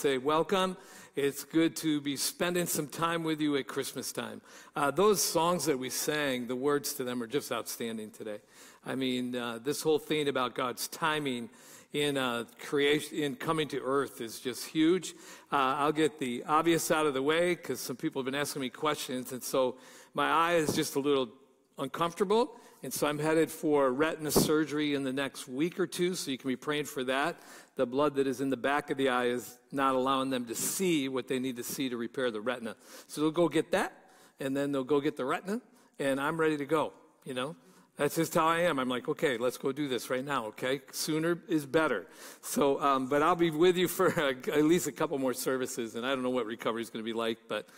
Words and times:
say 0.00 0.16
welcome. 0.16 0.78
It's 1.14 1.44
good 1.44 1.76
to 1.76 2.00
be 2.00 2.16
spending 2.16 2.64
some 2.64 2.86
time 2.86 3.22
with 3.22 3.38
you 3.38 3.58
at 3.58 3.66
Christmas 3.66 4.12
time. 4.12 4.40
Uh, 4.74 4.90
those 4.90 5.22
songs 5.22 5.66
that 5.66 5.78
we 5.78 5.90
sang, 5.90 6.46
the 6.46 6.56
words 6.56 6.94
to 6.94 7.04
them 7.04 7.22
are 7.22 7.26
just 7.26 7.52
outstanding 7.52 8.10
today. 8.10 8.38
I 8.86 8.94
mean, 8.94 9.36
uh, 9.36 9.58
this 9.62 9.82
whole 9.82 9.98
thing 9.98 10.28
about 10.28 10.54
God's 10.54 10.88
timing 10.88 11.50
in 11.92 12.16
uh, 12.16 12.44
creation, 12.66 13.18
in 13.18 13.36
coming 13.36 13.68
to 13.68 13.80
earth 13.84 14.22
is 14.22 14.40
just 14.40 14.64
huge. 14.64 15.12
Uh, 15.52 15.76
I'll 15.76 15.92
get 15.92 16.18
the 16.18 16.44
obvious 16.44 16.90
out 16.90 17.04
of 17.04 17.12
the 17.12 17.22
way 17.22 17.54
because 17.54 17.78
some 17.78 17.96
people 17.96 18.22
have 18.22 18.24
been 18.24 18.40
asking 18.40 18.62
me 18.62 18.70
questions, 18.70 19.32
and 19.32 19.42
so 19.42 19.76
my 20.14 20.30
eye 20.30 20.54
is 20.54 20.74
just 20.74 20.96
a 20.96 21.00
little 21.00 21.28
uncomfortable. 21.76 22.56
And 22.82 22.92
so 22.92 23.06
I'm 23.06 23.18
headed 23.18 23.50
for 23.50 23.92
retina 23.92 24.30
surgery 24.30 24.94
in 24.94 25.04
the 25.04 25.12
next 25.12 25.46
week 25.46 25.78
or 25.78 25.86
two, 25.86 26.14
so 26.14 26.30
you 26.30 26.38
can 26.38 26.48
be 26.48 26.56
praying 26.56 26.86
for 26.86 27.04
that. 27.04 27.36
The 27.76 27.84
blood 27.84 28.14
that 28.14 28.26
is 28.26 28.40
in 28.40 28.48
the 28.48 28.56
back 28.56 28.90
of 28.90 28.96
the 28.96 29.10
eye 29.10 29.26
is 29.26 29.58
not 29.70 29.94
allowing 29.94 30.30
them 30.30 30.46
to 30.46 30.54
see 30.54 31.08
what 31.08 31.28
they 31.28 31.38
need 31.38 31.56
to 31.56 31.62
see 31.62 31.90
to 31.90 31.98
repair 31.98 32.30
the 32.30 32.40
retina. 32.40 32.76
So 33.06 33.20
they'll 33.20 33.30
go 33.30 33.50
get 33.50 33.72
that, 33.72 33.92
and 34.38 34.56
then 34.56 34.72
they'll 34.72 34.84
go 34.84 35.00
get 35.00 35.16
the 35.16 35.26
retina, 35.26 35.60
and 35.98 36.18
I'm 36.18 36.40
ready 36.40 36.56
to 36.56 36.64
go, 36.64 36.94
you 37.24 37.34
know? 37.34 37.54
That's 38.00 38.16
just 38.16 38.32
how 38.32 38.46
I 38.46 38.60
am. 38.60 38.78
I'm 38.78 38.88
like, 38.88 39.10
okay, 39.10 39.36
let's 39.36 39.58
go 39.58 39.72
do 39.72 39.86
this 39.86 40.08
right 40.08 40.24
now, 40.24 40.46
okay? 40.46 40.80
Sooner 40.90 41.38
is 41.48 41.66
better. 41.66 42.06
So, 42.40 42.80
um, 42.80 43.08
but 43.08 43.22
I'll 43.22 43.36
be 43.36 43.50
with 43.50 43.76
you 43.76 43.88
for 43.88 44.18
at 44.18 44.64
least 44.64 44.86
a 44.86 44.92
couple 44.92 45.18
more 45.18 45.34
services, 45.34 45.96
and 45.96 46.06
I 46.06 46.14
don't 46.14 46.22
know 46.22 46.30
what 46.30 46.46
recovery 46.46 46.80
is 46.80 46.88
going 46.88 47.04
to 47.04 47.06
be 47.06 47.12
like, 47.12 47.36
but 47.46 47.68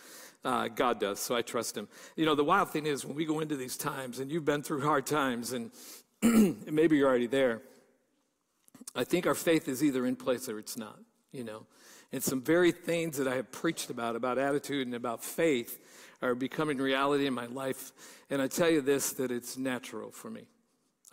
uh, 0.43 0.67
God 0.67 0.99
does, 0.99 1.19
so 1.19 1.35
I 1.35 1.41
trust 1.41 1.77
Him. 1.77 1.87
You 2.15 2.25
know, 2.25 2.35
the 2.35 2.43
wild 2.43 2.69
thing 2.69 2.85
is 2.85 3.05
when 3.05 3.15
we 3.15 3.25
go 3.25 3.39
into 3.39 3.55
these 3.55 3.77
times, 3.77 4.19
and 4.19 4.31
you've 4.31 4.45
been 4.45 4.63
through 4.63 4.81
hard 4.81 5.05
times, 5.05 5.53
and 5.53 5.71
maybe 6.21 6.97
you're 6.97 7.07
already 7.07 7.27
there, 7.27 7.61
I 8.95 9.03
think 9.03 9.25
our 9.25 9.35
faith 9.35 9.67
is 9.67 9.83
either 9.83 10.05
in 10.05 10.15
place 10.15 10.47
or 10.49 10.59
it's 10.59 10.77
not, 10.77 10.99
you 11.31 11.43
know. 11.43 11.65
And 12.11 12.21
some 12.21 12.41
very 12.41 12.71
things 12.71 13.17
that 13.17 13.27
I 13.27 13.35
have 13.35 13.51
preached 13.51 13.89
about, 13.89 14.15
about 14.15 14.37
attitude 14.37 14.85
and 14.85 14.95
about 14.95 15.23
faith, 15.23 15.79
are 16.21 16.35
becoming 16.35 16.77
reality 16.77 17.25
in 17.25 17.33
my 17.33 17.47
life. 17.47 17.91
And 18.29 18.41
I 18.41 18.47
tell 18.47 18.69
you 18.69 18.81
this 18.81 19.13
that 19.13 19.31
it's 19.31 19.57
natural 19.57 20.11
for 20.11 20.29
me. 20.29 20.47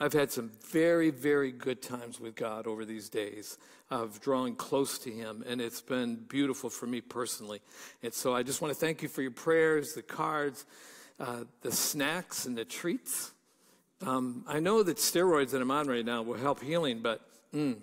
I've 0.02 0.14
had 0.14 0.32
some 0.32 0.50
very, 0.70 1.10
very 1.10 1.52
good 1.52 1.82
times 1.82 2.18
with 2.18 2.34
God 2.34 2.66
over 2.66 2.86
these 2.86 3.10
days 3.10 3.58
of 3.90 4.18
drawing 4.22 4.54
close 4.54 4.98
to 5.00 5.10
Him, 5.10 5.44
and 5.46 5.60
it's 5.60 5.82
been 5.82 6.16
beautiful 6.16 6.70
for 6.70 6.86
me 6.86 7.02
personally. 7.02 7.60
And 8.02 8.14
so 8.14 8.34
I 8.34 8.42
just 8.42 8.62
want 8.62 8.72
to 8.72 8.80
thank 8.80 9.02
you 9.02 9.08
for 9.08 9.20
your 9.20 9.30
prayers, 9.30 9.92
the 9.92 10.00
cards, 10.00 10.64
uh, 11.18 11.44
the 11.60 11.70
snacks, 11.70 12.46
and 12.46 12.56
the 12.56 12.64
treats. 12.64 13.32
Um, 14.00 14.42
I 14.48 14.58
know 14.58 14.82
that 14.82 14.96
steroids 14.96 15.50
that 15.50 15.60
I'm 15.60 15.70
on 15.70 15.86
right 15.86 16.04
now 16.04 16.22
will 16.22 16.38
help 16.38 16.62
healing, 16.62 17.00
but 17.02 17.20
mm, 17.54 17.76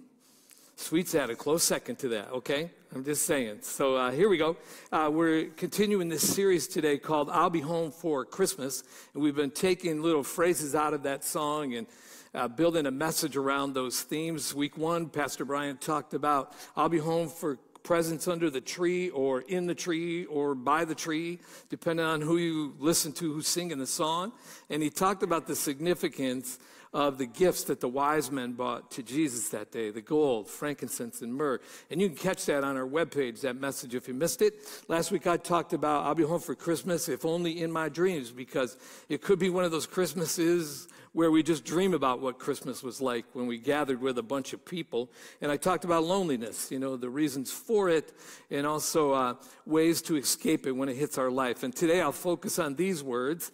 sweets 0.75 1.13
add 1.13 1.29
a 1.29 1.35
close 1.35 1.63
second 1.63 1.99
to 1.99 2.07
that, 2.09 2.31
okay? 2.31 2.71
I'm 2.95 3.03
just 3.03 3.27
saying. 3.27 3.59
So 3.61 3.95
uh, 3.95 4.11
here 4.11 4.27
we 4.27 4.37
go. 4.37 4.57
Uh, 4.91 5.11
we're 5.13 5.49
continuing 5.49 6.09
this 6.09 6.27
series 6.27 6.67
today 6.67 6.97
called 6.97 7.29
I'll 7.29 7.51
Be 7.51 7.59
Home 7.59 7.91
for 7.91 8.25
Christmas. 8.25 8.83
And 9.13 9.21
we've 9.21 9.35
been 9.35 9.51
taking 9.51 10.01
little 10.01 10.23
phrases 10.23 10.73
out 10.73 10.93
of 10.93 11.03
that 11.03 11.23
song 11.23 11.75
and 11.75 11.85
uh, 12.33 12.47
building 12.47 12.85
a 12.85 12.91
message 12.91 13.37
around 13.37 13.73
those 13.73 14.01
themes. 14.01 14.53
Week 14.53 14.77
one, 14.77 15.09
Pastor 15.09 15.45
Brian 15.45 15.77
talked 15.77 16.13
about 16.13 16.53
I'll 16.75 16.89
be 16.89 16.99
home 16.99 17.29
for 17.29 17.57
presents 17.83 18.27
under 18.27 18.49
the 18.49 18.59
tree 18.59 19.09
or 19.11 19.41
in 19.41 19.65
the 19.65 19.73
tree 19.73 20.25
or 20.25 20.53
by 20.53 20.83
the 20.83 20.93
tree, 20.93 21.39
depending 21.69 22.05
on 22.05 22.19
who 22.19 22.35
you 22.37 22.75
listen 22.79 23.13
to 23.13 23.33
who's 23.33 23.47
singing 23.47 23.77
the 23.79 23.87
song. 23.87 24.33
And 24.69 24.83
he 24.83 24.89
talked 24.89 25.23
about 25.23 25.47
the 25.47 25.55
significance 25.55 26.59
of 26.93 27.17
the 27.17 27.25
gifts 27.25 27.65
that 27.65 27.79
the 27.79 27.87
wise 27.87 28.31
men 28.31 28.53
brought 28.53 28.91
to 28.91 29.03
Jesus 29.03 29.49
that 29.49 29.71
day 29.71 29.91
the 29.91 30.01
gold, 30.01 30.49
frankincense, 30.49 31.21
and 31.21 31.33
myrrh. 31.33 31.59
And 31.91 32.01
you 32.01 32.07
can 32.07 32.17
catch 32.17 32.45
that 32.45 32.63
on 32.63 32.77
our 32.77 32.87
webpage, 32.87 33.41
that 33.41 33.59
message, 33.59 33.95
if 33.95 34.07
you 34.07 34.13
missed 34.13 34.41
it. 34.41 34.55
Last 34.87 35.11
week 35.11 35.27
I 35.27 35.37
talked 35.37 35.73
about 35.73 36.05
I'll 36.05 36.15
be 36.15 36.23
home 36.23 36.39
for 36.39 36.55
Christmas, 36.55 37.09
if 37.09 37.25
only 37.25 37.61
in 37.61 37.71
my 37.71 37.89
dreams, 37.89 38.31
because 38.31 38.77
it 39.09 39.21
could 39.21 39.39
be 39.39 39.49
one 39.49 39.65
of 39.65 39.71
those 39.71 39.87
Christmases 39.87 40.87
where 41.13 41.31
we 41.31 41.41
just 41.41 41.65
dream 41.65 41.95
about 41.95 42.21
what 42.21 42.37
Christmas 42.37 42.83
was 42.83 43.01
like 43.01 43.25
when 43.33 43.47
we 43.47 43.57
gathered 43.57 43.99
with 43.99 44.19
a 44.19 44.23
bunch 44.23 44.53
of 44.53 44.63
people. 44.63 45.09
And 45.41 45.51
I 45.51 45.57
talked 45.57 45.83
about 45.83 46.03
loneliness, 46.03 46.71
you 46.71 46.77
know, 46.77 46.95
the 46.95 47.09
reasons 47.09 47.51
for 47.51 47.89
it, 47.89 48.13
and 48.51 48.67
also 48.67 49.13
uh, 49.13 49.33
ways 49.65 50.03
to 50.03 50.15
escape 50.15 50.67
it 50.67 50.73
when 50.73 50.89
it 50.89 50.95
hits 50.95 51.17
our 51.17 51.31
life. 51.31 51.63
And 51.63 51.75
today 51.75 52.01
I'll 52.01 52.11
focus 52.11 52.59
on 52.59 52.75
these 52.75 53.03
words. 53.03 53.51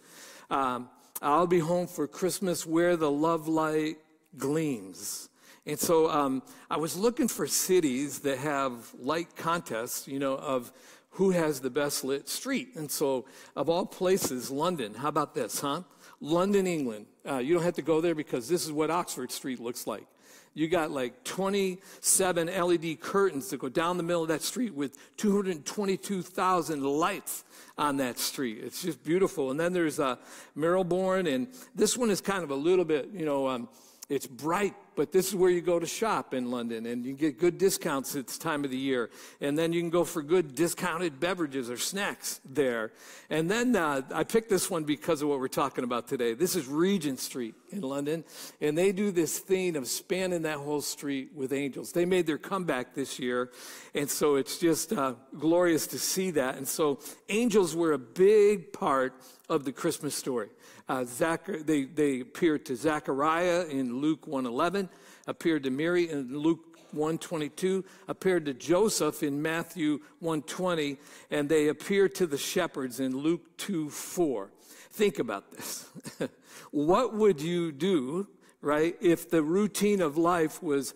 Um, 0.50 0.90
I'll 1.24 1.46
be 1.46 1.58
home 1.58 1.86
for 1.86 2.06
Christmas 2.06 2.66
where 2.66 2.96
the 2.96 3.10
love 3.10 3.48
light 3.48 3.96
gleams. 4.36 5.30
And 5.64 5.78
so 5.78 6.10
um, 6.10 6.42
I 6.70 6.76
was 6.76 6.98
looking 6.98 7.28
for 7.28 7.46
cities 7.46 8.18
that 8.20 8.36
have 8.38 8.92
light 8.98 9.34
contests, 9.34 10.06
you 10.06 10.18
know, 10.18 10.36
of 10.36 10.70
who 11.12 11.30
has 11.30 11.60
the 11.60 11.70
best 11.70 12.04
lit 12.04 12.28
street. 12.28 12.76
And 12.76 12.90
so, 12.90 13.24
of 13.56 13.70
all 13.70 13.86
places, 13.86 14.50
London. 14.50 14.92
How 14.92 15.08
about 15.08 15.34
this, 15.34 15.60
huh? 15.60 15.82
London, 16.20 16.66
England. 16.66 17.06
Uh, 17.26 17.38
you 17.38 17.54
don't 17.54 17.62
have 17.62 17.74
to 17.76 17.82
go 17.82 18.02
there 18.02 18.14
because 18.14 18.46
this 18.46 18.64
is 18.64 18.70
what 18.70 18.90
Oxford 18.90 19.32
Street 19.32 19.60
looks 19.60 19.86
like. 19.86 20.06
You 20.54 20.68
got 20.68 20.92
like 20.92 21.24
27 21.24 22.46
LED 22.46 23.00
curtains 23.00 23.50
that 23.50 23.58
go 23.58 23.68
down 23.68 23.96
the 23.96 24.04
middle 24.04 24.22
of 24.22 24.28
that 24.28 24.42
street 24.42 24.72
with 24.72 24.96
222,000 25.16 26.82
lights 26.84 27.44
on 27.76 27.96
that 27.96 28.18
street. 28.18 28.60
It's 28.62 28.80
just 28.82 29.02
beautiful. 29.02 29.50
And 29.50 29.58
then 29.58 29.72
there's 29.72 29.98
uh, 29.98 30.16
Marylebone, 30.54 31.26
and 31.26 31.48
this 31.74 31.96
one 31.96 32.08
is 32.08 32.20
kind 32.20 32.44
of 32.44 32.50
a 32.50 32.54
little 32.54 32.84
bit, 32.84 33.08
you 33.12 33.24
know, 33.24 33.48
um, 33.48 33.68
it's 34.08 34.28
bright, 34.28 34.74
but 34.96 35.12
this 35.12 35.28
is 35.28 35.34
where 35.34 35.50
you 35.50 35.60
go 35.60 35.78
to 35.78 35.86
shop 35.86 36.34
in 36.34 36.50
London, 36.50 36.86
and 36.86 37.04
you 37.04 37.14
get 37.14 37.38
good 37.38 37.58
discounts 37.58 38.14
at 38.16 38.26
this 38.26 38.38
time 38.38 38.64
of 38.64 38.70
the 38.70 38.76
year. 38.76 39.10
And 39.40 39.58
then 39.58 39.72
you 39.72 39.80
can 39.80 39.90
go 39.90 40.04
for 40.04 40.22
good 40.22 40.54
discounted 40.54 41.20
beverages 41.20 41.70
or 41.70 41.76
snacks 41.76 42.40
there. 42.44 42.92
And 43.30 43.50
then 43.50 43.74
uh, 43.76 44.02
I 44.12 44.24
picked 44.24 44.50
this 44.50 44.70
one 44.70 44.84
because 44.84 45.22
of 45.22 45.28
what 45.28 45.40
we're 45.40 45.48
talking 45.48 45.84
about 45.84 46.08
today. 46.08 46.34
This 46.34 46.56
is 46.56 46.66
Regent 46.66 47.18
Street 47.18 47.54
in 47.70 47.80
London, 47.80 48.24
and 48.60 48.76
they 48.76 48.92
do 48.92 49.10
this 49.10 49.38
thing 49.38 49.76
of 49.76 49.86
spanning 49.86 50.42
that 50.42 50.58
whole 50.58 50.80
street 50.80 51.30
with 51.34 51.52
angels. 51.52 51.92
They 51.92 52.04
made 52.04 52.26
their 52.26 52.38
comeback 52.38 52.94
this 52.94 53.18
year, 53.18 53.50
and 53.94 54.08
so 54.08 54.36
it's 54.36 54.58
just 54.58 54.92
uh, 54.92 55.14
glorious 55.38 55.86
to 55.88 55.98
see 55.98 56.30
that. 56.32 56.56
And 56.56 56.66
so 56.66 57.00
angels 57.28 57.74
were 57.74 57.92
a 57.92 57.98
big 57.98 58.72
part 58.72 59.14
of 59.48 59.64
the 59.64 59.72
Christmas 59.72 60.14
story. 60.14 60.48
Uh, 60.88 61.04
Zach, 61.04 61.46
they, 61.46 61.84
they 61.84 62.20
appeared 62.20 62.66
to 62.66 62.76
Zechariah 62.76 63.66
in 63.70 64.00
Luke 64.00 64.26
1.11, 64.26 64.83
appeared 65.26 65.62
to 65.64 65.70
Mary 65.70 66.10
in 66.10 66.36
Luke 66.36 66.78
122, 66.92 67.84
appeared 68.08 68.46
to 68.46 68.54
Joseph 68.54 69.22
in 69.22 69.42
Matthew 69.42 70.00
120, 70.20 70.96
and 71.30 71.48
they 71.48 71.68
appeared 71.68 72.14
to 72.16 72.26
the 72.26 72.38
shepherds 72.38 73.00
in 73.00 73.16
Luke 73.16 73.56
2 73.58 73.90
4. 73.90 74.50
Think 74.90 75.18
about 75.18 75.50
this. 75.50 75.88
what 76.70 77.14
would 77.14 77.40
you 77.40 77.72
do, 77.72 78.28
right, 78.60 78.96
if 79.00 79.28
the 79.28 79.42
routine 79.42 80.00
of 80.00 80.16
life 80.16 80.62
was 80.62 80.94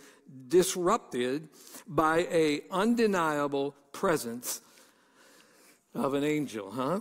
disrupted 0.48 1.48
by 1.86 2.18
a 2.30 2.62
undeniable 2.70 3.74
presence 3.92 4.60
of 5.94 6.14
an 6.14 6.22
angel, 6.22 6.70
huh? 6.70 7.00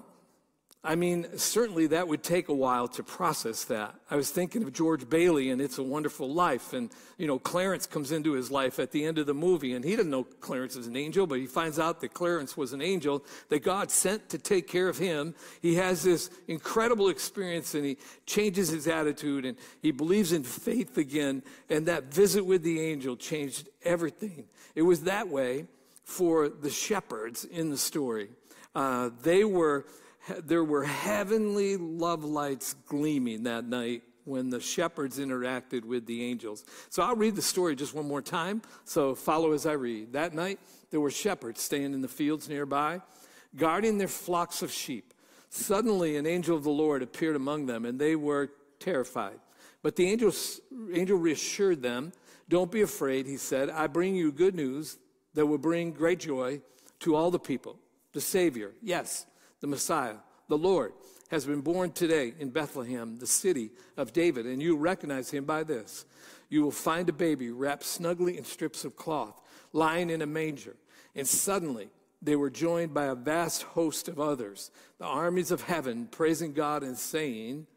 I 0.87 0.95
mean, 0.95 1.27
certainly 1.37 1.87
that 1.87 2.07
would 2.07 2.23
take 2.23 2.47
a 2.47 2.53
while 2.53 2.87
to 2.87 3.03
process 3.03 3.65
that. 3.65 3.93
I 4.09 4.15
was 4.15 4.31
thinking 4.31 4.63
of 4.63 4.71
George 4.71 5.09
Bailey 5.09 5.49
and 5.49 5.59
It's 5.59 5.77
a 5.77 5.83
Wonderful 5.83 6.33
Life. 6.33 6.71
And, 6.71 6.89
you 7.17 7.27
know, 7.27 7.39
Clarence 7.39 7.85
comes 7.85 8.13
into 8.13 8.31
his 8.31 8.49
life 8.49 8.79
at 8.79 8.93
the 8.93 9.03
end 9.03 9.17
of 9.17 9.25
the 9.25 9.33
movie, 9.33 9.73
and 9.73 9.83
he 9.83 9.97
didn't 9.97 10.11
know 10.11 10.23
Clarence 10.23 10.77
was 10.77 10.87
an 10.87 10.95
angel, 10.95 11.27
but 11.27 11.39
he 11.39 11.45
finds 11.45 11.77
out 11.77 11.99
that 11.99 12.13
Clarence 12.13 12.55
was 12.55 12.71
an 12.71 12.81
angel 12.81 13.25
that 13.49 13.63
God 13.63 13.91
sent 13.91 14.29
to 14.29 14.37
take 14.37 14.69
care 14.69 14.87
of 14.87 14.97
him. 14.97 15.35
He 15.61 15.75
has 15.75 16.03
this 16.03 16.29
incredible 16.47 17.09
experience, 17.09 17.75
and 17.75 17.83
he 17.83 17.97
changes 18.25 18.69
his 18.69 18.87
attitude, 18.87 19.43
and 19.43 19.57
he 19.81 19.91
believes 19.91 20.31
in 20.31 20.43
faith 20.43 20.97
again. 20.97 21.43
And 21.69 21.85
that 21.87 22.13
visit 22.13 22.45
with 22.45 22.63
the 22.63 22.79
angel 22.79 23.17
changed 23.17 23.67
everything. 23.83 24.45
It 24.73 24.83
was 24.83 25.01
that 25.01 25.27
way 25.27 25.65
for 26.05 26.47
the 26.47 26.69
shepherds 26.69 27.43
in 27.43 27.71
the 27.71 27.77
story. 27.77 28.29
Uh, 28.73 29.09
they 29.21 29.43
were 29.43 29.85
there 30.43 30.63
were 30.63 30.83
heavenly 30.83 31.77
love 31.77 32.23
lights 32.23 32.75
gleaming 32.85 33.43
that 33.43 33.65
night 33.65 34.03
when 34.25 34.49
the 34.49 34.59
shepherds 34.59 35.19
interacted 35.19 35.85
with 35.85 36.05
the 36.05 36.23
angels. 36.23 36.65
So 36.89 37.01
I'll 37.01 37.15
read 37.15 37.35
the 37.35 37.41
story 37.41 37.75
just 37.75 37.93
one 37.93 38.07
more 38.07 38.21
time. 38.21 38.61
So 38.83 39.15
follow 39.15 39.53
as 39.53 39.65
I 39.65 39.73
read. 39.73 40.13
That 40.13 40.33
night, 40.33 40.59
there 40.91 40.99
were 40.99 41.11
shepherds 41.11 41.61
staying 41.61 41.93
in 41.93 42.01
the 42.01 42.07
fields 42.09 42.49
nearby, 42.49 43.01
guarding 43.55 43.97
their 43.97 44.09
flocks 44.09 44.61
of 44.61 44.71
sheep. 44.71 45.13
Suddenly, 45.49 46.17
an 46.17 46.25
angel 46.25 46.57
of 46.57 46.63
the 46.63 46.69
Lord 46.69 47.01
appeared 47.01 47.37
among 47.37 47.67
them, 47.67 47.85
and 47.85 47.97
they 47.97 48.17
were 48.17 48.49
terrified. 48.79 49.39
But 49.81 49.95
the 49.95 50.09
angel, 50.09 50.33
angel 50.91 51.17
reassured 51.17 51.81
them. 51.81 52.11
Don't 52.49 52.71
be 52.71 52.81
afraid, 52.81 53.25
he 53.27 53.37
said. 53.37 53.69
I 53.69 53.87
bring 53.87 54.15
you 54.15 54.33
good 54.33 54.55
news 54.55 54.97
that 55.35 55.45
will 55.45 55.57
bring 55.57 55.91
great 55.91 56.19
joy 56.19 56.61
to 56.99 57.15
all 57.15 57.31
the 57.31 57.39
people. 57.39 57.77
The 58.11 58.21
Savior, 58.21 58.73
yes, 58.81 59.25
the 59.61 59.67
Messiah, 59.67 60.15
the 60.47 60.57
Lord, 60.57 60.93
has 61.29 61.45
been 61.45 61.61
born 61.61 61.91
today 61.91 62.33
in 62.39 62.49
Bethlehem, 62.49 63.17
the 63.19 63.27
city 63.27 63.71
of 63.97 64.13
David, 64.13 64.45
and 64.45 64.61
you 64.61 64.77
recognize 64.77 65.29
him 65.29 65.45
by 65.45 65.63
this. 65.63 66.05
You 66.49 66.63
will 66.63 66.71
find 66.71 67.09
a 67.09 67.13
baby 67.13 67.51
wrapped 67.51 67.83
snugly 67.83 68.37
in 68.37 68.45
strips 68.45 68.85
of 68.85 68.95
cloth, 68.95 69.41
lying 69.73 70.09
in 70.09 70.21
a 70.21 70.25
manger. 70.25 70.75
And 71.15 71.27
suddenly, 71.27 71.89
they 72.21 72.35
were 72.35 72.49
joined 72.49 72.93
by 72.93 73.05
a 73.05 73.15
vast 73.15 73.63
host 73.63 74.07
of 74.07 74.19
others, 74.19 74.71
the 74.99 75.05
armies 75.05 75.51
of 75.51 75.63
heaven, 75.63 76.07
praising 76.09 76.53
God 76.53 76.83
and 76.83 76.97
saying, 76.97 77.67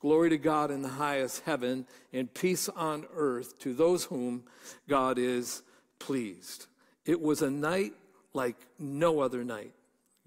Glory 0.00 0.30
to 0.30 0.38
God 0.38 0.70
in 0.70 0.80
the 0.80 0.88
highest 0.88 1.42
heaven, 1.44 1.86
and 2.12 2.32
peace 2.32 2.70
on 2.70 3.04
earth 3.14 3.58
to 3.58 3.74
those 3.74 4.04
whom 4.04 4.44
God 4.88 5.18
is 5.18 5.62
pleased. 5.98 6.66
It 7.04 7.20
was 7.20 7.42
a 7.42 7.50
night 7.50 7.92
like 8.32 8.56
no 8.78 9.20
other 9.20 9.44
night. 9.44 9.74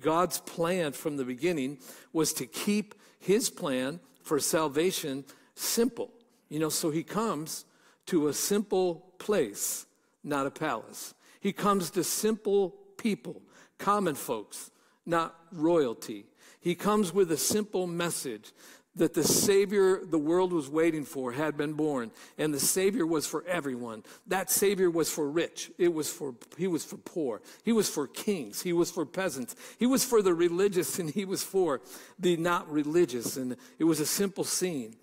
God's 0.02 0.40
plan 0.40 0.92
from 0.92 1.18
the 1.18 1.26
beginning 1.26 1.78
was 2.12 2.34
to 2.34 2.46
keep 2.46 2.96
his 3.20 3.50
plan 3.50 4.00
for 4.22 4.40
salvation 4.40 5.26
simple. 5.56 6.12
You 6.50 6.60
know, 6.60 6.70
so 6.70 6.92
he 6.92 7.04
comes 7.04 7.66
to 8.08 8.28
a 8.28 8.34
simple 8.34 9.14
place, 9.18 9.86
not 10.24 10.46
a 10.46 10.52
palace. 10.52 11.14
He 11.40 11.54
comes 11.54 11.90
to 11.92 12.04
simple 12.04 12.76
people, 12.98 13.42
common 13.78 14.16
folks, 14.16 14.72
not 15.06 15.36
royalty. 15.52 16.26
He 16.60 16.76
comes 16.76 17.14
with 17.14 17.32
a 17.32 17.38
simple 17.38 17.88
message 17.88 18.52
that 18.96 19.14
the 19.14 19.24
Savior 19.24 20.06
the 20.06 20.20
world 20.20 20.54
was 20.54 20.70
waiting 20.70 21.04
for 21.04 21.32
had 21.32 21.58
been 21.58 21.74
born, 21.74 22.12
and 22.38 22.54
the 22.54 22.60
Savior 22.60 23.06
was 23.06 23.26
for 23.26 23.44
everyone. 23.46 24.04
That 24.28 24.52
Savior 24.52 24.90
was 24.90 25.10
for 25.10 25.30
rich. 25.30 25.72
It 25.78 25.94
was 25.94 26.12
for 26.12 26.36
he 26.58 26.68
was 26.68 26.86
for 26.86 26.98
poor. 26.98 27.42
He 27.64 27.72
was 27.72 27.90
for 27.90 28.08
kings. 28.08 28.62
He 28.62 28.74
was 28.74 28.92
for 28.92 29.06
peasants. 29.06 29.56
He 29.80 29.88
was 29.88 30.04
for 30.04 30.22
the 30.22 30.34
religious, 30.34 31.00
and 31.00 31.10
he 31.10 31.26
was 31.26 31.44
for 31.44 31.82
the 32.20 32.38
not 32.38 32.72
religious. 32.72 33.38
And 33.38 33.56
it 33.80 33.84
was 33.86 34.00
a 34.00 34.06
simple 34.06 34.44
scene: 34.44 34.96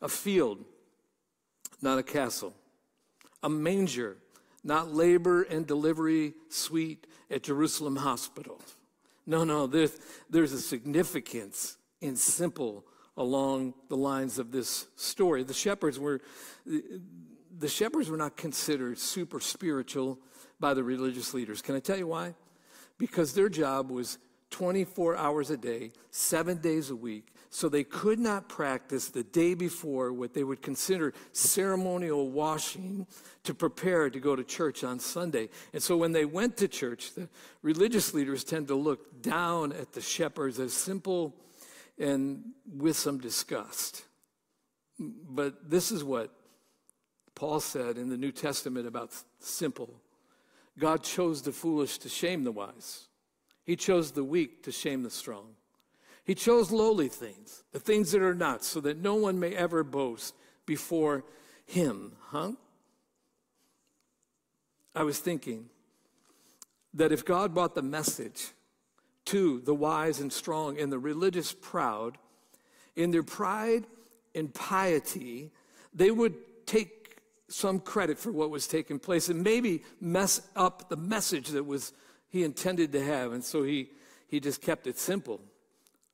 a 0.00 0.08
field, 0.08 0.64
not 1.82 1.98
a 1.98 2.04
castle, 2.04 2.54
a 3.42 3.48
manger, 3.48 4.16
not 4.62 4.94
labor 4.94 5.42
and 5.42 5.66
delivery 5.66 6.34
suite 6.48 7.06
at 7.30 7.42
Jerusalem 7.42 7.96
Hospital. 7.96 8.60
No, 9.26 9.42
no, 9.42 9.66
there's, 9.66 9.98
there's 10.28 10.52
a 10.52 10.60
significance 10.60 11.78
in 12.00 12.14
simple 12.14 12.84
along 13.16 13.74
the 13.88 13.96
lines 13.96 14.38
of 14.38 14.50
this 14.50 14.86
story. 14.96 15.42
The 15.42 15.54
shepherds 15.54 15.98
were 15.98 16.20
the 17.56 17.68
shepherds 17.68 18.10
were 18.10 18.16
not 18.16 18.36
considered 18.36 18.98
super 18.98 19.40
spiritual 19.40 20.18
by 20.58 20.74
the 20.74 20.82
religious 20.82 21.34
leaders. 21.34 21.62
Can 21.62 21.76
I 21.76 21.80
tell 21.80 21.96
you 21.96 22.08
why? 22.08 22.34
Because 22.98 23.32
their 23.34 23.48
job 23.48 23.90
was 23.90 24.18
24 24.50 25.16
hours 25.16 25.50
a 25.50 25.56
day, 25.56 25.92
7 26.10 26.58
days 26.58 26.90
a 26.90 26.96
week. 26.96 27.28
So 27.50 27.68
they 27.68 27.84
could 27.84 28.18
not 28.18 28.48
practice 28.48 29.08
the 29.08 29.22
day 29.22 29.54
before 29.54 30.12
what 30.12 30.34
they 30.34 30.42
would 30.42 30.60
consider 30.60 31.14
ceremonial 31.32 32.28
washing 32.30 33.06
to 33.44 33.54
prepare 33.54 34.10
to 34.10 34.18
go 34.18 34.34
to 34.34 34.42
church 34.42 34.82
on 34.82 34.98
Sunday. 34.98 35.48
And 35.72 35.80
so 35.80 35.96
when 35.96 36.10
they 36.10 36.24
went 36.24 36.56
to 36.56 36.66
church, 36.66 37.14
the 37.14 37.28
religious 37.62 38.12
leaders 38.12 38.42
tend 38.42 38.66
to 38.68 38.74
look 38.74 39.22
down 39.22 39.72
at 39.72 39.92
the 39.92 40.00
shepherds 40.00 40.58
as 40.58 40.72
simple 40.72 41.36
and 41.98 42.42
with 42.66 42.96
some 42.96 43.18
disgust. 43.18 44.04
But 44.98 45.70
this 45.70 45.90
is 45.90 46.04
what 46.04 46.30
Paul 47.34 47.60
said 47.60 47.98
in 47.98 48.08
the 48.08 48.16
New 48.16 48.32
Testament 48.32 48.86
about 48.86 49.10
simple. 49.40 50.00
God 50.78 51.02
chose 51.02 51.42
the 51.42 51.52
foolish 51.52 51.98
to 51.98 52.08
shame 52.08 52.44
the 52.44 52.52
wise. 52.52 53.08
He 53.64 53.76
chose 53.76 54.12
the 54.12 54.24
weak 54.24 54.62
to 54.64 54.72
shame 54.72 55.02
the 55.02 55.10
strong. 55.10 55.54
He 56.24 56.34
chose 56.34 56.70
lowly 56.70 57.08
things, 57.08 57.64
the 57.72 57.80
things 57.80 58.12
that 58.12 58.22
are 58.22 58.34
not, 58.34 58.64
so 58.64 58.80
that 58.80 58.98
no 58.98 59.14
one 59.14 59.38
may 59.38 59.54
ever 59.54 59.84
boast 59.84 60.34
before 60.66 61.24
him. 61.66 62.12
Huh? 62.28 62.52
I 64.94 65.02
was 65.02 65.18
thinking 65.18 65.68
that 66.94 67.12
if 67.12 67.24
God 67.24 67.52
brought 67.52 67.74
the 67.74 67.82
message 67.82 68.52
to 69.26 69.60
the 69.60 69.74
wise 69.74 70.20
and 70.20 70.32
strong 70.32 70.78
and 70.78 70.92
the 70.92 70.98
religious 70.98 71.52
proud, 71.52 72.18
in 72.96 73.10
their 73.10 73.22
pride 73.22 73.84
and 74.34 74.52
piety, 74.52 75.50
they 75.92 76.10
would 76.10 76.34
take 76.66 77.18
some 77.48 77.78
credit 77.78 78.18
for 78.18 78.32
what 78.32 78.50
was 78.50 78.66
taking 78.66 78.98
place 78.98 79.28
and 79.28 79.42
maybe 79.42 79.82
mess 80.00 80.40
up 80.56 80.88
the 80.88 80.96
message 80.96 81.48
that 81.48 81.64
was 81.64 81.92
he 82.28 82.42
intended 82.42 82.90
to 82.92 83.04
have. 83.04 83.32
And 83.32 83.44
so 83.44 83.62
he, 83.62 83.90
he 84.26 84.40
just 84.40 84.60
kept 84.60 84.88
it 84.88 84.98
simple. 84.98 85.40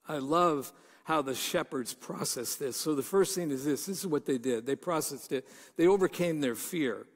I 0.06 0.18
love 0.18 0.70
how 1.04 1.22
the 1.22 1.34
shepherds 1.34 1.94
processed 1.94 2.58
this. 2.58 2.76
So 2.76 2.94
the 2.94 3.02
first 3.02 3.34
thing 3.34 3.50
is 3.50 3.64
this 3.64 3.86
this 3.86 4.00
is 4.00 4.06
what 4.06 4.26
they 4.26 4.36
did. 4.36 4.66
They 4.66 4.76
processed 4.76 5.32
it, 5.32 5.48
they 5.76 5.86
overcame 5.86 6.40
their 6.40 6.54
fear. 6.54 7.06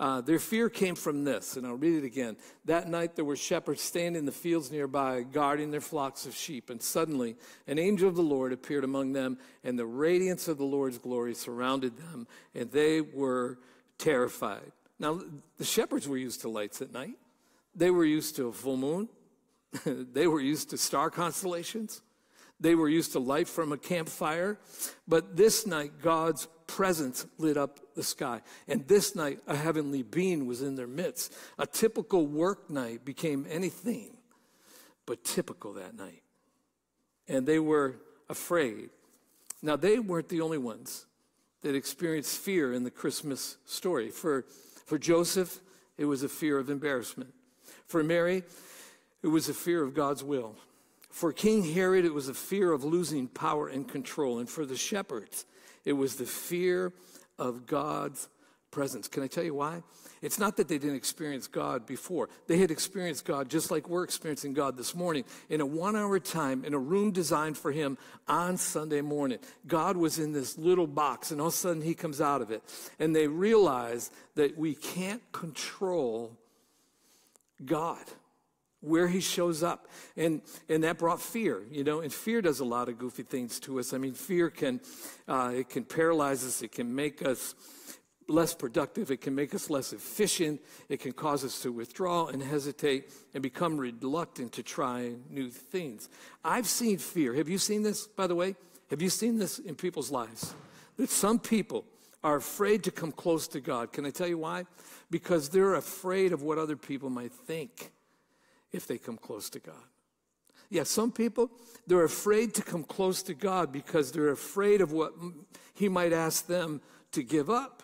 Uh, 0.00 0.22
their 0.22 0.38
fear 0.38 0.70
came 0.70 0.94
from 0.94 1.24
this, 1.24 1.58
and 1.58 1.66
I'll 1.66 1.76
read 1.76 2.02
it 2.02 2.06
again. 2.06 2.38
That 2.64 2.88
night 2.88 3.16
there 3.16 3.24
were 3.24 3.36
shepherds 3.36 3.82
standing 3.82 4.20
in 4.20 4.24
the 4.24 4.32
fields 4.32 4.70
nearby, 4.70 5.24
guarding 5.30 5.70
their 5.70 5.82
flocks 5.82 6.24
of 6.24 6.34
sheep. 6.34 6.70
And 6.70 6.82
suddenly 6.82 7.36
an 7.66 7.78
angel 7.78 8.08
of 8.08 8.16
the 8.16 8.22
Lord 8.22 8.54
appeared 8.54 8.82
among 8.82 9.12
them, 9.12 9.36
and 9.62 9.78
the 9.78 9.84
radiance 9.84 10.48
of 10.48 10.56
the 10.56 10.64
Lord's 10.64 10.96
glory 10.96 11.34
surrounded 11.34 11.98
them, 11.98 12.26
and 12.54 12.70
they 12.72 13.02
were 13.02 13.58
terrified. 13.98 14.72
Now, 14.98 15.20
the 15.58 15.64
shepherds 15.66 16.08
were 16.08 16.16
used 16.16 16.40
to 16.40 16.48
lights 16.48 16.80
at 16.80 16.94
night, 16.94 17.18
they 17.74 17.90
were 17.90 18.06
used 18.06 18.36
to 18.36 18.48
a 18.48 18.52
full 18.52 18.78
moon, 18.78 19.10
they 19.84 20.26
were 20.26 20.40
used 20.40 20.70
to 20.70 20.78
star 20.78 21.10
constellations. 21.10 22.00
They 22.60 22.74
were 22.74 22.88
used 22.88 23.12
to 23.12 23.18
light 23.18 23.48
from 23.48 23.72
a 23.72 23.78
campfire. 23.78 24.58
But 25.08 25.36
this 25.36 25.66
night, 25.66 25.92
God's 26.02 26.46
presence 26.66 27.26
lit 27.38 27.56
up 27.56 27.80
the 27.94 28.02
sky. 28.02 28.42
And 28.68 28.86
this 28.86 29.16
night, 29.16 29.40
a 29.46 29.56
heavenly 29.56 30.02
being 30.02 30.46
was 30.46 30.62
in 30.62 30.76
their 30.76 30.86
midst. 30.86 31.34
A 31.58 31.66
typical 31.66 32.26
work 32.26 32.70
night 32.70 33.04
became 33.04 33.46
anything 33.48 34.18
but 35.06 35.24
typical 35.24 35.72
that 35.74 35.96
night. 35.96 36.22
And 37.26 37.46
they 37.46 37.58
were 37.58 37.96
afraid. 38.28 38.90
Now, 39.62 39.76
they 39.76 39.98
weren't 39.98 40.28
the 40.28 40.40
only 40.40 40.58
ones 40.58 41.06
that 41.62 41.74
experienced 41.74 42.38
fear 42.38 42.72
in 42.72 42.84
the 42.84 42.90
Christmas 42.90 43.56
story. 43.64 44.10
For, 44.10 44.44
for 44.86 44.98
Joseph, 44.98 45.60
it 45.98 46.04
was 46.04 46.22
a 46.22 46.28
fear 46.28 46.58
of 46.58 46.70
embarrassment. 46.70 47.32
For 47.86 48.02
Mary, 48.02 48.44
it 49.22 49.28
was 49.28 49.48
a 49.48 49.54
fear 49.54 49.82
of 49.82 49.94
God's 49.94 50.22
will. 50.22 50.56
For 51.10 51.32
King 51.32 51.64
Herod, 51.64 52.04
it 52.04 52.14
was 52.14 52.28
a 52.28 52.34
fear 52.34 52.72
of 52.72 52.84
losing 52.84 53.26
power 53.26 53.68
and 53.68 53.86
control. 53.86 54.38
And 54.38 54.48
for 54.48 54.64
the 54.64 54.76
shepherds, 54.76 55.44
it 55.84 55.92
was 55.92 56.16
the 56.16 56.26
fear 56.26 56.92
of 57.38 57.66
God's 57.66 58.28
presence. 58.70 59.08
Can 59.08 59.22
I 59.22 59.26
tell 59.26 59.42
you 59.42 59.54
why? 59.54 59.82
It's 60.22 60.38
not 60.38 60.56
that 60.58 60.68
they 60.68 60.78
didn't 60.78 60.96
experience 60.96 61.46
God 61.46 61.86
before. 61.86 62.28
They 62.46 62.58
had 62.58 62.70
experienced 62.70 63.24
God 63.24 63.48
just 63.48 63.70
like 63.70 63.88
we're 63.88 64.04
experiencing 64.04 64.52
God 64.52 64.76
this 64.76 64.94
morning 64.94 65.24
in 65.48 65.60
a 65.60 65.66
one 65.66 65.96
hour 65.96 66.20
time 66.20 66.64
in 66.64 66.74
a 66.74 66.78
room 66.78 67.10
designed 67.10 67.56
for 67.56 67.72
Him 67.72 67.98
on 68.28 68.56
Sunday 68.56 69.00
morning. 69.00 69.38
God 69.66 69.96
was 69.96 70.18
in 70.18 70.32
this 70.32 70.58
little 70.58 70.86
box, 70.86 71.30
and 71.30 71.40
all 71.40 71.48
of 71.48 71.54
a 71.54 71.56
sudden 71.56 71.82
He 71.82 71.94
comes 71.94 72.20
out 72.20 72.42
of 72.42 72.50
it. 72.50 72.62
And 72.98 73.16
they 73.16 73.26
realize 73.26 74.10
that 74.36 74.56
we 74.56 74.74
can't 74.74 75.22
control 75.32 76.36
God 77.64 78.04
where 78.80 79.08
he 79.08 79.20
shows 79.20 79.62
up. 79.62 79.88
And 80.16 80.42
and 80.68 80.84
that 80.84 80.98
brought 80.98 81.20
fear 81.20 81.62
you 81.70 81.84
know 81.84 82.00
and 82.00 82.12
fear 82.12 82.42
does 82.42 82.60
a 82.60 82.64
lot 82.64 82.88
of 82.88 82.98
goofy 82.98 83.22
things 83.22 83.60
to 83.60 83.78
us. 83.78 83.92
I 83.92 83.98
mean 83.98 84.14
fear 84.14 84.50
can 84.50 84.80
uh, 85.28 85.52
it 85.54 85.68
can 85.68 85.84
paralyze 85.84 86.44
us 86.44 86.62
it 86.62 86.72
can 86.72 86.94
make 86.94 87.24
us 87.24 87.54
less 88.28 88.54
productive 88.54 89.10
it 89.10 89.20
can 89.20 89.34
make 89.34 89.54
us 89.56 89.68
less 89.70 89.92
efficient 89.92 90.60
it 90.88 91.00
can 91.00 91.10
cause 91.10 91.44
us 91.44 91.60
to 91.62 91.72
withdraw 91.72 92.26
and 92.26 92.40
hesitate 92.40 93.10
and 93.34 93.42
become 93.42 93.76
reluctant 93.76 94.52
to 94.52 94.62
try 94.62 95.12
new 95.28 95.50
things. 95.50 96.08
I've 96.44 96.66
seen 96.66 96.98
fear. 96.98 97.34
Have 97.34 97.48
you 97.48 97.58
seen 97.58 97.82
this 97.82 98.06
by 98.06 98.26
the 98.26 98.34
way? 98.34 98.56
Have 98.90 99.02
you 99.02 99.10
seen 99.10 99.38
this 99.38 99.58
in 99.58 99.74
people's 99.74 100.10
lives? 100.10 100.54
That 100.96 101.10
some 101.10 101.38
people 101.38 101.84
are 102.22 102.36
afraid 102.36 102.84
to 102.84 102.90
come 102.90 103.12
close 103.12 103.48
to 103.48 103.60
god. 103.60 103.92
Can 103.92 104.04
i 104.04 104.10
tell 104.10 104.28
you 104.28 104.38
why? 104.38 104.64
Because 105.10 105.48
they're 105.48 105.74
afraid 105.74 106.32
of 106.32 106.42
what 106.42 106.58
other 106.58 106.76
people 106.76 107.10
might 107.10 107.32
think 107.32 107.92
if 108.72 108.86
they 108.86 108.98
come 108.98 109.16
close 109.16 109.50
to 109.50 109.58
God. 109.58 109.74
Yeah, 110.70 110.84
some 110.84 111.10
people, 111.10 111.50
they're 111.86 112.04
afraid 112.04 112.54
to 112.54 112.62
come 112.62 112.84
close 112.84 113.22
to 113.24 113.34
God 113.34 113.72
because 113.72 114.12
they're 114.12 114.30
afraid 114.30 114.80
of 114.80 114.92
what 114.92 115.12
He 115.74 115.88
might 115.88 116.12
ask 116.12 116.46
them 116.46 116.80
to 117.12 117.22
give 117.22 117.50
up 117.50 117.82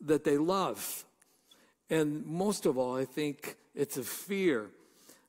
that 0.00 0.24
they 0.24 0.38
love. 0.38 1.04
And 1.90 2.24
most 2.24 2.64
of 2.64 2.78
all, 2.78 2.96
I 2.96 3.04
think 3.04 3.56
it's 3.74 3.98
a 3.98 4.02
fear 4.02 4.70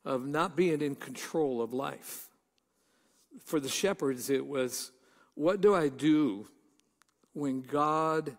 of 0.05 0.25
not 0.25 0.55
being 0.55 0.81
in 0.81 0.95
control 0.95 1.61
of 1.61 1.73
life. 1.73 2.29
For 3.43 3.59
the 3.59 3.69
shepherds, 3.69 4.29
it 4.29 4.45
was 4.45 4.91
what 5.35 5.59
do 5.59 5.75
I 5.75 5.89
do 5.89 6.47
when 7.33 7.61
God 7.61 8.37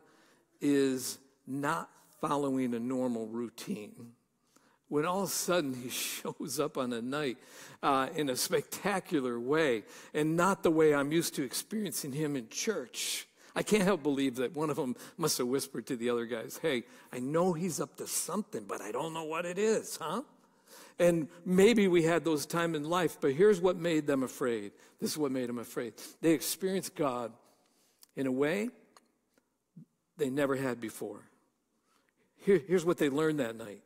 is 0.61 1.19
not 1.47 1.91
following 2.21 2.75
a 2.75 2.79
normal 2.79 3.27
routine? 3.27 4.13
When 4.89 5.05
all 5.05 5.23
of 5.23 5.29
a 5.29 5.33
sudden 5.33 5.75
he 5.75 5.89
shows 5.91 6.61
up 6.61 6.77
on 6.79 6.93
a 6.93 7.03
night 7.03 7.39
uh, 7.83 8.09
in 8.15 8.29
a 8.29 8.37
spectacular 8.37 9.39
way 9.39 9.85
and 10.13 10.37
not 10.37 10.63
the 10.63 10.71
way 10.71 10.95
I'm 10.95 11.13
used 11.13 11.35
to 11.37 11.43
experiencing 11.43 12.13
him 12.13 12.37
in 12.37 12.49
church. 12.49 13.27
I 13.57 13.63
can't 13.63 13.85
help 13.85 14.03
believe 14.03 14.37
that 14.37 14.57
one 14.57 14.69
of 14.69 14.77
them 14.77 14.97
must 15.17 15.39
have 15.39 15.47
whispered 15.47 15.87
to 15.87 15.97
the 15.97 16.11
other 16.11 16.27
guys, 16.27 16.59
Hey, 16.61 16.83
I 17.13 17.21
know 17.21 17.53
he's 17.53 17.81
up 17.81 17.97
to 17.99 18.07
something, 18.07 18.65
but 18.67 18.81
I 18.81 18.91
don't 18.91 19.15
know 19.15 19.25
what 19.25 19.47
it 19.47 19.59
is, 19.59 19.97
huh? 20.01 20.23
And 20.99 21.29
maybe 21.45 21.89
we 21.89 22.03
had 22.03 22.25
those 22.25 22.47
times 22.47 22.77
in 22.77 22.85
life, 22.85 23.19
but 23.21 23.33
here's 23.33 23.61
what 23.61 23.77
made 23.77 24.07
them 24.07 24.23
afraid. 24.23 24.73
This 25.01 25.13
is 25.13 25.19
what 25.19 25.33
made 25.33 25.49
them 25.49 25.59
afraid. 25.59 25.95
They 26.21 26.33
experienced 26.33 26.95
God 26.95 27.33
in 28.17 28.27
a 28.27 28.33
way 28.33 28.71
they 30.17 30.31
never 30.31 30.55
had 30.55 30.81
before. 30.81 31.21
Here, 32.37 32.61
here's 32.67 32.85
what 32.85 32.99
they 32.99 33.09
learned 33.09 33.41
that 33.41 33.57
night 33.57 33.83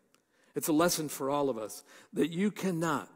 it's 0.58 0.66
a 0.66 0.72
lesson 0.72 1.08
for 1.08 1.30
all 1.30 1.50
of 1.50 1.56
us 1.56 1.84
that 2.14 2.32
you 2.32 2.50
cannot 2.50 3.08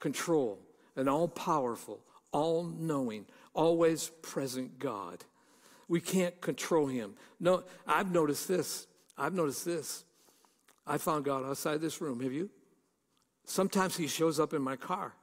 control 0.00 0.58
an 0.96 1.06
all 1.06 1.28
powerful, 1.28 2.00
all 2.32 2.64
knowing, 2.64 3.24
always 3.54 4.10
present 4.20 4.80
God. 4.80 5.24
We 5.86 6.00
can't 6.00 6.40
control 6.40 6.88
him. 6.88 7.14
No, 7.38 7.62
I've 7.86 8.10
noticed 8.10 8.48
this. 8.48 8.88
I've 9.16 9.32
noticed 9.32 9.64
this. 9.64 10.02
I 10.84 10.98
found 10.98 11.24
God 11.24 11.44
outside 11.44 11.80
this 11.80 12.00
room. 12.00 12.18
Have 12.20 12.32
you? 12.32 12.50
Sometimes 13.44 13.96
he 13.96 14.08
shows 14.08 14.40
up 14.40 14.52
in 14.52 14.60
my 14.60 14.74
car. 14.74 15.14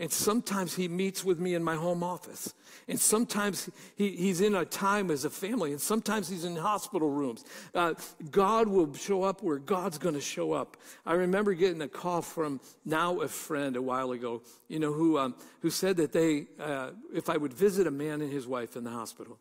And 0.00 0.10
sometimes 0.10 0.74
he 0.74 0.88
meets 0.88 1.24
with 1.24 1.38
me 1.38 1.54
in 1.54 1.62
my 1.62 1.76
home 1.76 2.02
office. 2.02 2.52
And 2.88 2.98
sometimes 2.98 3.70
he, 3.96 4.10
he's 4.10 4.40
in 4.40 4.54
a 4.54 4.64
time 4.64 5.10
as 5.10 5.24
a 5.24 5.30
family. 5.30 5.70
And 5.70 5.80
sometimes 5.80 6.28
he's 6.28 6.44
in 6.44 6.56
hospital 6.56 7.08
rooms. 7.08 7.44
Uh, 7.74 7.94
God 8.30 8.68
will 8.68 8.92
show 8.94 9.22
up 9.22 9.42
where 9.42 9.58
God's 9.58 9.98
going 9.98 10.16
to 10.16 10.20
show 10.20 10.52
up. 10.52 10.76
I 11.06 11.14
remember 11.14 11.54
getting 11.54 11.80
a 11.82 11.88
call 11.88 12.22
from 12.22 12.60
now 12.84 13.20
a 13.20 13.28
friend 13.28 13.76
a 13.76 13.82
while 13.82 14.10
ago, 14.10 14.42
you 14.68 14.80
know, 14.80 14.92
who, 14.92 15.16
um, 15.16 15.36
who 15.60 15.70
said 15.70 15.96
that 15.98 16.12
they, 16.12 16.46
uh, 16.58 16.90
if 17.14 17.30
I 17.30 17.36
would 17.36 17.52
visit 17.52 17.86
a 17.86 17.92
man 17.92 18.20
and 18.20 18.32
his 18.32 18.46
wife 18.48 18.76
in 18.76 18.82
the 18.82 18.90
hospital. 18.90 19.38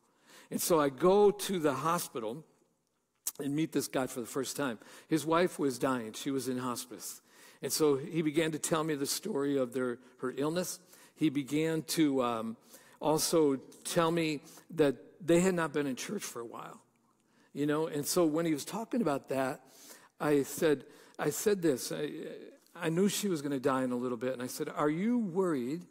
And 0.52 0.62
so 0.62 0.80
I 0.80 0.90
go 0.90 1.32
to 1.32 1.60
the 1.60 1.74
hospital 1.74 2.46
and 3.40 3.56
meet 3.56 3.72
this 3.72 3.88
guy 3.88 4.06
for 4.06 4.20
the 4.20 4.28
first 4.28 4.56
time. 4.56 4.78
His 5.08 5.26
wife 5.26 5.58
was 5.58 5.80
dying, 5.80 6.14
she 6.14 6.30
was 6.30 6.48
in 6.48 6.60
hospice. 6.60 7.22
And 7.64 7.72
so 7.72 7.96
he 7.96 8.22
began 8.22 8.52
to 8.52 8.60
tell 8.60 8.84
me 8.84 8.94
the 8.94 9.06
story 9.06 9.58
of 9.58 9.74
their, 9.74 9.98
her 10.18 10.34
illness. 10.36 10.80
He 11.16 11.30
began 11.30 11.84
to 11.84 12.22
um, 12.22 12.58
also 13.00 13.56
tell 13.86 14.12
me 14.12 14.42
that 14.72 14.98
they 15.26 15.40
had 15.40 15.56
not 15.56 15.72
been 15.72 15.88
in 15.88 15.96
church 15.96 16.24
for 16.24 16.42
a 16.42 16.46
while, 16.46 16.82
you 17.54 17.66
know. 17.66 17.88
And 17.88 18.06
so 18.06 18.26
when 18.26 18.46
he 18.46 18.54
was 18.54 18.66
talking 18.66 19.02
about 19.02 19.30
that, 19.30 19.62
I 20.20 20.44
said, 20.44 20.84
I 21.18 21.30
said 21.30 21.62
this. 21.62 21.94
I, 21.94 22.10
I 22.76 22.90
knew 22.90 23.08
she 23.08 23.30
was 23.30 23.42
going 23.42 23.54
to 23.54 23.62
die 23.62 23.84
in 23.84 23.94
a 23.94 23.96
little 23.96 24.18
bit, 24.18 24.34
and 24.34 24.42
I 24.42 24.48
said, 24.48 24.68
"Are 24.68 24.90
you 24.90 25.20
worried 25.20 25.84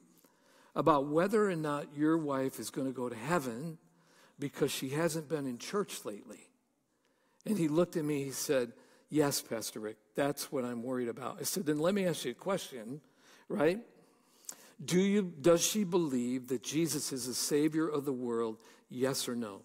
about 0.76 1.06
whether 1.06 1.48
or 1.48 1.56
not 1.56 1.96
your 1.96 2.18
wife 2.18 2.60
is 2.60 2.68
going 2.68 2.86
to 2.86 2.92
go 2.92 3.08
to 3.08 3.16
heaven 3.16 3.78
because 4.38 4.70
she 4.70 4.90
hasn't 4.90 5.26
been 5.26 5.46
in 5.46 5.56
church 5.56 6.04
lately?" 6.04 6.50
And 7.46 7.56
he 7.56 7.68
looked 7.68 7.96
at 7.96 8.04
me. 8.04 8.24
He 8.24 8.30
said, 8.30 8.72
Yes, 9.12 9.42
Pastor 9.42 9.78
Rick, 9.78 9.98
that's 10.14 10.52
what 10.52 10.64
I'm 10.64 10.82
worried 10.82 11.08
about. 11.08 11.38
I 11.40 11.44
said, 11.44 11.66
then 11.66 11.78
let 11.78 11.94
me 11.94 12.06
ask 12.06 12.24
you 12.24 12.32
a 12.32 12.34
question, 12.34 13.00
right? 13.48 13.80
Do 14.84 15.00
you, 15.00 15.32
does 15.40 15.64
she 15.64 15.84
believe 15.84 16.48
that 16.48 16.62
Jesus 16.62 17.12
is 17.12 17.26
the 17.26 17.34
Savior 17.34 17.88
of 17.88 18.04
the 18.04 18.12
world? 18.12 18.58
Yes 18.90 19.28
or 19.28 19.36
no? 19.36 19.62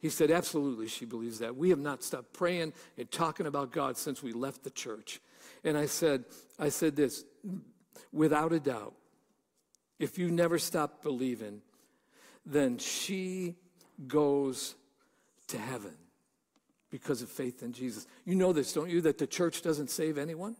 He 0.00 0.10
said, 0.10 0.30
absolutely, 0.30 0.86
she 0.86 1.04
believes 1.04 1.38
that. 1.40 1.56
We 1.56 1.70
have 1.70 1.78
not 1.78 2.02
stopped 2.02 2.32
praying 2.32 2.72
and 2.96 3.10
talking 3.10 3.46
about 3.46 3.72
God 3.72 3.96
since 3.96 4.22
we 4.22 4.32
left 4.32 4.64
the 4.64 4.70
church. 4.70 5.20
And 5.64 5.76
I 5.76 5.86
said, 5.86 6.24
I 6.58 6.68
said 6.68 6.94
this, 6.94 7.24
without 8.12 8.52
a 8.52 8.60
doubt, 8.60 8.94
if 9.98 10.18
you 10.18 10.30
never 10.30 10.58
stop 10.58 11.02
believing, 11.02 11.62
then 12.46 12.78
she 12.78 13.56
goes 14.06 14.76
to 15.48 15.58
heaven 15.58 15.96
because 16.90 17.22
of 17.22 17.28
faith 17.28 17.62
in 17.62 17.72
Jesus. 17.72 18.06
You 18.24 18.34
know 18.34 18.52
this, 18.52 18.72
don't 18.72 18.90
you, 18.90 19.00
that 19.02 19.18
the 19.18 19.26
church 19.26 19.62
doesn't 19.62 19.90
save 19.90 20.18
anyone? 20.18 20.56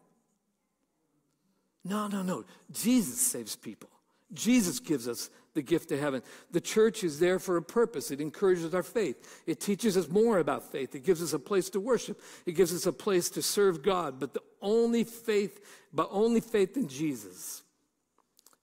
No, 1.84 2.06
no, 2.06 2.22
no. 2.22 2.44
Jesus 2.70 3.20
saves 3.20 3.56
people. 3.56 3.90
Jesus 4.32 4.78
gives 4.78 5.08
us 5.08 5.30
the 5.54 5.62
gift 5.62 5.90
of 5.90 5.98
heaven. 5.98 6.22
The 6.50 6.60
church 6.60 7.02
is 7.02 7.18
there 7.18 7.38
for 7.38 7.56
a 7.56 7.62
purpose. 7.62 8.10
It 8.10 8.20
encourages 8.20 8.74
our 8.74 8.82
faith. 8.82 9.42
It 9.46 9.60
teaches 9.60 9.96
us 9.96 10.08
more 10.08 10.38
about 10.38 10.70
faith. 10.70 10.94
It 10.94 11.04
gives 11.04 11.22
us 11.22 11.32
a 11.32 11.38
place 11.38 11.70
to 11.70 11.80
worship. 11.80 12.20
It 12.44 12.52
gives 12.52 12.74
us 12.74 12.84
a 12.84 12.92
place 12.92 13.30
to 13.30 13.42
serve 13.42 13.82
God. 13.82 14.20
But 14.20 14.34
the 14.34 14.42
only 14.60 15.04
faith, 15.04 15.64
but 15.92 16.08
only 16.10 16.40
faith 16.40 16.76
in 16.76 16.88
Jesus 16.88 17.62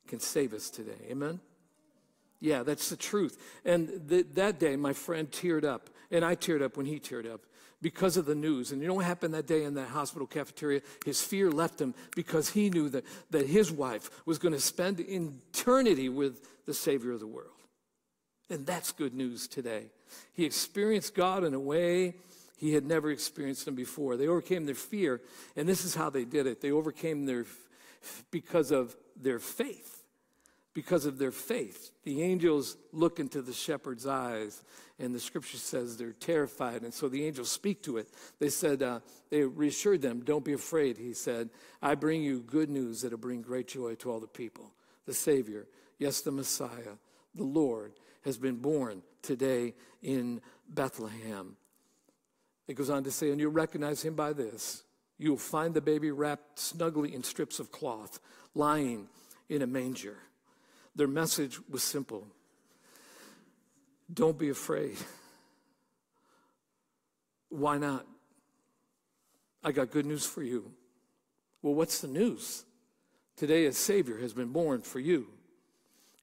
can 0.08 0.20
save 0.20 0.54
us 0.54 0.70
today. 0.70 1.08
Amen? 1.10 1.40
Yeah, 2.40 2.62
that's 2.62 2.90
the 2.90 2.98
truth. 2.98 3.38
And 3.66 4.08
th- 4.08 4.28
that 4.36 4.60
day, 4.60 4.76
my 4.76 4.94
friend 4.94 5.30
teared 5.32 5.64
up. 5.64 5.90
And 6.12 6.24
I 6.24 6.36
teared 6.36 6.62
up 6.62 6.78
when 6.78 6.86
he 6.86 7.00
teared 7.00 7.32
up 7.32 7.42
because 7.82 8.18
of 8.18 8.26
the 8.26 8.36
news. 8.36 8.72
And 8.72 8.82
you 8.82 8.88
know 8.88 8.94
what 8.96 9.06
happened 9.06 9.34
that 9.34 9.48
day 9.48 9.64
in 9.64 9.76
that 9.76 9.90
hospital 9.90 10.28
cafeteria? 10.28 10.82
His 11.06 11.22
fear 11.22 11.52
left 11.52 11.80
him 11.80 11.94
because 12.16 12.50
he 12.50 12.70
knew 12.70 12.90
that, 12.90 13.06
that 13.32 13.48
his 13.48 13.72
wife 13.72 14.10
was 14.26 14.38
going 14.38 14.54
to 14.54 14.60
spend 14.60 15.00
eternity 15.00 16.10
with 16.10 16.66
the 16.66 16.74
Savior 16.74 17.12
of 17.12 17.20
the 17.20 17.28
world. 17.28 17.50
And 18.50 18.66
that's 18.66 18.92
good 18.92 19.14
news 19.14 19.48
today. 19.48 19.86
He 20.34 20.46
experienced 20.46 21.16
God 21.16 21.44
in 21.44 21.54
a 21.54 21.60
way 21.60 22.16
he 22.58 22.74
had 22.74 22.86
never 22.86 23.12
experienced 23.12 23.68
him 23.68 23.76
before. 23.76 24.18
They 24.18 24.28
overcame 24.28 24.66
their 24.66 24.76
fear, 24.76 25.22
and 25.56 25.68
this 25.68 25.84
is 25.84 25.96
how 25.96 26.10
they 26.10 26.24
did 26.24 26.48
it. 26.48 26.62
They 26.62 26.72
overcame 26.72 27.26
their 27.26 27.46
because 28.32 28.72
of 28.72 28.96
their 29.20 29.40
faith 29.40 29.95
because 30.76 31.06
of 31.06 31.18
their 31.18 31.32
faith. 31.32 31.90
The 32.04 32.22
angels 32.22 32.76
look 32.92 33.20
into 33.20 33.42
the 33.42 33.54
shepherd's 33.54 34.06
eyes, 34.06 34.62
and 35.00 35.16
the 35.16 35.20
scripture 35.20 35.58
says 35.58 35.98
they're 35.98 36.12
terrified. 36.12 36.84
And 36.84 36.94
so 36.94 37.08
the 37.08 37.26
angels 37.26 37.50
speak 37.50 37.82
to 37.84 37.98
it. 37.98 38.10
They 38.40 38.50
said, 38.50 38.84
uh, 38.84 39.00
they 39.32 39.44
reassured 39.44 40.02
them, 40.02 40.20
Don't 40.20 40.44
be 40.44 40.54
afraid. 40.54 40.98
He 40.98 41.14
said, 41.14 41.50
I 41.82 41.96
bring 41.96 42.22
you 42.22 42.42
good 42.42 42.70
news 42.70 43.02
that'll 43.02 43.18
bring 43.18 43.42
great 43.42 43.70
joy 43.70 43.96
to 43.96 44.12
all 44.12 44.20
the 44.20 44.28
people. 44.28 44.74
The 45.06 45.14
Savior, 45.14 45.66
yes, 45.98 46.22
the 46.22 46.32
Messiah, 46.32 46.98
the 47.34 47.44
Lord, 47.44 47.94
has 48.26 48.38
been 48.38 48.58
born 48.58 49.02
today 49.22 49.76
in 50.04 50.42
Bethlehem. 50.68 51.56
It 52.68 52.74
goes 52.74 52.90
on 52.90 53.06
to 53.06 53.12
say, 53.12 53.32
And 53.32 53.40
you'll 53.40 53.52
recognize 53.52 54.04
him 54.04 54.16
by 54.16 54.34
this. 54.34 54.84
You'll 55.18 55.38
find 55.38 55.74
the 55.74 55.80
baby 55.80 56.12
wrapped 56.12 56.60
snugly 56.60 57.16
in 57.16 57.24
strips 57.24 57.60
of 57.60 57.72
cloth, 57.72 58.20
lying 58.54 59.08
in 59.48 59.62
a 59.62 59.68
manger. 59.68 60.18
Their 60.96 61.08
message 61.08 61.60
was 61.70 61.84
simple 61.84 62.28
don't 64.14 64.38
be 64.38 64.50
afraid. 64.50 64.98
Why 67.50 67.78
not? 67.78 68.06
I 69.64 69.72
got 69.72 69.92
good 69.92 70.06
news 70.06 70.26
for 70.26 70.44
you. 70.44 70.72
Well, 71.62 71.74
what's 71.74 72.00
the 72.00 72.08
news? 72.08 72.66
Today, 73.36 73.66
a 73.66 73.74
Savior 73.74 74.20
has 74.20 74.34
been 74.34 74.50
born 74.50 74.82
for 74.82 75.00
you. 75.00 75.28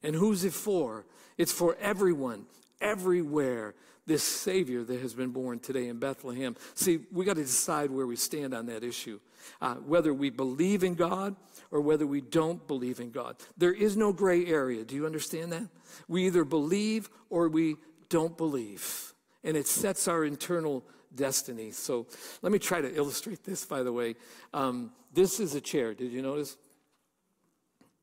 And 0.02 0.14
who's 0.14 0.44
it 0.44 0.52
for? 0.52 1.06
It's 1.36 1.52
for 1.52 1.76
everyone, 1.80 2.46
everywhere, 2.80 3.74
this 4.06 4.22
Savior 4.22 4.82
that 4.84 5.00
has 5.00 5.14
been 5.14 5.30
born 5.30 5.58
today 5.60 5.88
in 5.88 5.98
Bethlehem. 5.98 6.56
See, 6.74 7.00
we 7.12 7.24
got 7.24 7.36
to 7.36 7.42
decide 7.42 7.90
where 7.90 8.06
we 8.06 8.16
stand 8.16 8.52
on 8.54 8.66
that 8.66 8.82
issue. 8.82 9.20
Uh, 9.60 9.74
whether 9.74 10.12
we 10.14 10.30
believe 10.30 10.84
in 10.84 10.94
God 10.94 11.36
or 11.70 11.80
whether 11.80 12.06
we 12.06 12.20
don't 12.20 12.66
believe 12.66 13.00
in 13.00 13.10
God. 13.10 13.36
There 13.56 13.72
is 13.72 13.96
no 13.96 14.12
gray 14.12 14.46
area. 14.46 14.84
Do 14.84 14.94
you 14.94 15.06
understand 15.06 15.52
that? 15.52 15.68
We 16.08 16.26
either 16.26 16.44
believe 16.44 17.10
or 17.30 17.48
we 17.48 17.76
don't 18.08 18.36
believe. 18.36 19.14
And 19.44 19.56
it 19.56 19.66
sets 19.66 20.06
our 20.06 20.24
internal 20.24 20.84
destiny. 21.14 21.70
So 21.72 22.06
let 22.40 22.52
me 22.52 22.58
try 22.58 22.80
to 22.80 22.94
illustrate 22.94 23.44
this, 23.44 23.64
by 23.64 23.82
the 23.82 23.92
way. 23.92 24.14
Um, 24.54 24.92
this 25.12 25.40
is 25.40 25.54
a 25.54 25.60
chair. 25.60 25.94
Did 25.94 26.12
you 26.12 26.22
notice? 26.22 26.56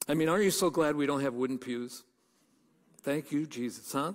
I 0.07 0.13
mean, 0.13 0.29
aren't 0.29 0.43
you 0.43 0.51
so 0.51 0.69
glad 0.69 0.95
we 0.95 1.05
don't 1.05 1.21
have 1.21 1.33
wooden 1.33 1.57
pews? 1.57 2.03
Thank 3.01 3.31
you, 3.31 3.45
Jesus, 3.45 3.91
huh? 3.91 4.13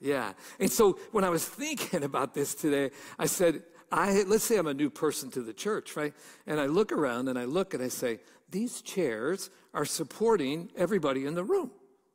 Yeah. 0.00 0.32
And 0.58 0.70
so 0.70 0.98
when 1.12 1.24
I 1.24 1.28
was 1.28 1.46
thinking 1.46 2.04
about 2.04 2.34
this 2.34 2.54
today, 2.54 2.90
I 3.18 3.26
said, 3.26 3.62
I, 3.92 4.22
let's 4.22 4.44
say 4.44 4.56
I'm 4.56 4.66
a 4.66 4.74
new 4.74 4.90
person 4.90 5.30
to 5.32 5.42
the 5.42 5.52
church, 5.52 5.96
right? 5.96 6.14
And 6.46 6.60
I 6.60 6.66
look 6.66 6.92
around 6.92 7.28
and 7.28 7.38
I 7.38 7.44
look 7.44 7.74
and 7.74 7.82
I 7.82 7.88
say, 7.88 8.20
these 8.50 8.80
chairs 8.80 9.50
are 9.74 9.84
supporting 9.84 10.70
everybody 10.76 11.26
in 11.26 11.34
the 11.34 11.44
room, 11.44 11.70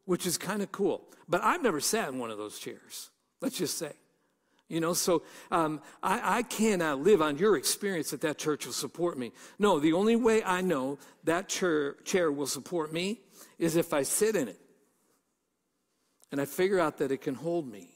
which 0.06 0.26
is 0.26 0.38
kind 0.38 0.62
of 0.62 0.72
cool. 0.72 1.04
But 1.30 1.44
I've 1.44 1.62
never 1.62 1.80
sat 1.80 2.10
in 2.10 2.20
one 2.20 2.32
of 2.32 2.38
those 2.38 2.60
chairs, 2.60 3.10
let's 3.42 3.58
just 3.58 3.78
say. 3.78 3.94
You 4.68 4.80
know, 4.80 4.94
so 4.94 5.22
um, 5.52 5.80
I, 6.02 6.40
I 6.40 6.44
cannot 6.44 7.00
live 7.00 7.22
on 7.22 7.38
your 7.38 7.56
experience 7.56 8.10
that 8.10 8.22
that 8.22 8.40
church 8.40 8.66
will 8.66 8.74
support 8.74 9.16
me. 9.16 9.32
No, 9.60 9.80
the 9.80 9.94
only 9.94 10.16
way 10.16 10.44
I 10.44 10.62
know 10.62 10.98
that 11.24 11.50
chair, 11.50 11.94
chair 12.04 12.32
will 12.32 12.48
support 12.48 12.92
me 12.92 13.22
is 13.60 13.76
if 13.76 13.94
I 13.94 14.02
sit 14.02 14.36
in 14.36 14.48
it 14.48 14.60
and 16.32 16.42
I 16.42 16.46
figure 16.46 16.80
out 16.80 16.98
that 16.98 17.12
it 17.12 17.22
can 17.22 17.36
hold 17.36 17.72
me 17.72 17.90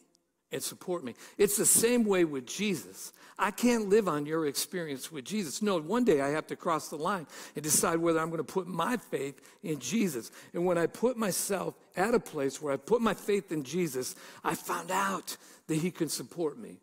and 0.52 0.62
support 0.62 1.04
me. 1.04 1.14
It's 1.38 1.58
the 1.58 1.66
same 1.66 2.06
way 2.06 2.26
with 2.26 2.46
Jesus. 2.46 3.14
I 3.38 3.52
can't 3.52 3.88
live 3.88 4.08
on 4.08 4.26
your 4.26 4.48
experience 4.48 5.12
with 5.12 5.24
Jesus. 5.24 5.62
No, 5.62 5.80
one 5.80 6.04
day 6.04 6.22
I 6.22 6.30
have 6.30 6.48
to 6.48 6.56
cross 6.56 6.90
the 6.90 6.98
line 6.98 7.28
and 7.56 7.64
decide 7.64 7.98
whether 7.98 8.20
I'm 8.20 8.30
going 8.30 8.44
to 8.44 8.44
put 8.44 8.68
my 8.68 8.98
faith 8.98 9.40
in 9.64 9.80
Jesus. 9.80 10.32
And 10.54 10.66
when 10.66 10.78
I 10.78 10.88
put 10.88 11.18
myself 11.18 11.76
at 11.96 12.14
a 12.14 12.20
place 12.20 12.62
where 12.62 12.74
I 12.74 12.78
put 12.78 13.02
my 13.02 13.14
faith 13.14 13.52
in 13.52 13.64
Jesus, 13.64 14.16
I 14.44 14.56
found 14.56 14.92
out 14.92 15.38
that 15.68 15.76
He 15.76 15.92
can 15.92 16.10
support 16.10 16.58
me 16.58 16.80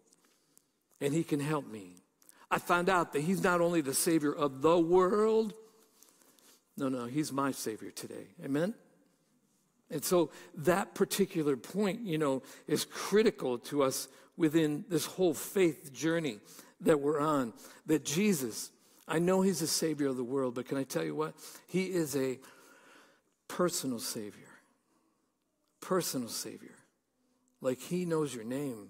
and 1.01 1.13
He 1.13 1.25
can 1.25 1.41
help 1.41 1.67
me. 1.67 1.97
I 2.51 2.59
found 2.59 2.89
out 2.89 3.13
that 3.13 3.21
He's 3.21 3.43
not 3.43 3.61
only 3.61 3.81
the 3.81 3.95
Savior 3.95 4.33
of 4.33 4.63
the 4.63 4.79
world, 4.79 5.53
No, 6.79 6.89
no, 6.89 7.07
he's 7.07 7.33
my 7.33 7.53
Savior 7.53 7.91
today. 7.91 8.27
Amen? 8.45 8.75
And 9.91 10.05
so 10.05 10.31
that 10.57 10.95
particular 10.95 11.57
point, 11.57 12.01
you 12.01 12.19
know, 12.19 12.43
is 12.67 12.85
critical 12.85 13.59
to 13.59 13.83
us 13.83 14.09
within 14.37 14.85
this 14.89 15.07
whole 15.07 15.35
faith 15.35 15.93
journey 15.93 16.39
that 16.81 17.01
we're 17.01 17.21
on. 17.21 17.53
That 17.87 18.05
Jesus, 18.05 18.71
I 19.07 19.19
know 19.19 19.43
he's 19.43 19.63
a 19.63 19.67
Savior 19.67 20.09
of 20.09 20.17
the 20.17 20.25
world, 20.25 20.55
but 20.55 20.67
can 20.67 20.77
I 20.77 20.85
tell 20.85 21.05
you 21.05 21.15
what? 21.15 21.35
He 21.69 21.85
is 21.85 22.17
a 22.17 22.39
personal 23.49 24.01
Savior. 24.01 24.43
Personal 25.81 26.29
Savior. 26.29 26.75
Like 27.61 27.81
he 27.81 28.05
knows 28.05 28.35
your 28.35 28.45
name, 28.45 28.89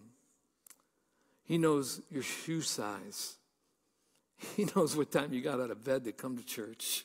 he 1.44 1.58
knows 1.58 2.00
your 2.10 2.22
shoe 2.22 2.62
size, 2.62 3.36
he 4.56 4.66
knows 4.76 4.96
what 4.96 5.12
time 5.12 5.32
you 5.32 5.40
got 5.40 5.60
out 5.60 5.70
of 5.70 5.84
bed 5.84 6.04
to 6.04 6.12
come 6.12 6.36
to 6.36 6.44
church. 6.44 7.04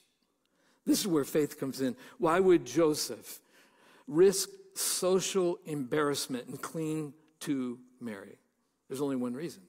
This 0.85 0.99
is 0.99 1.07
where 1.07 1.23
faith 1.23 1.59
comes 1.59 1.79
in. 1.79 1.95
Why 2.17 2.39
would 2.39 2.65
Joseph 2.65 3.39
risk 4.11 4.49
social 4.75 5.57
embarrassment 5.65 6.47
and 6.47 6.61
cling 6.61 7.13
to 7.41 7.79
Mary? 7.99 8.37
There's 8.87 9.01
only 9.01 9.15
one 9.15 9.33
reason. 9.33 9.63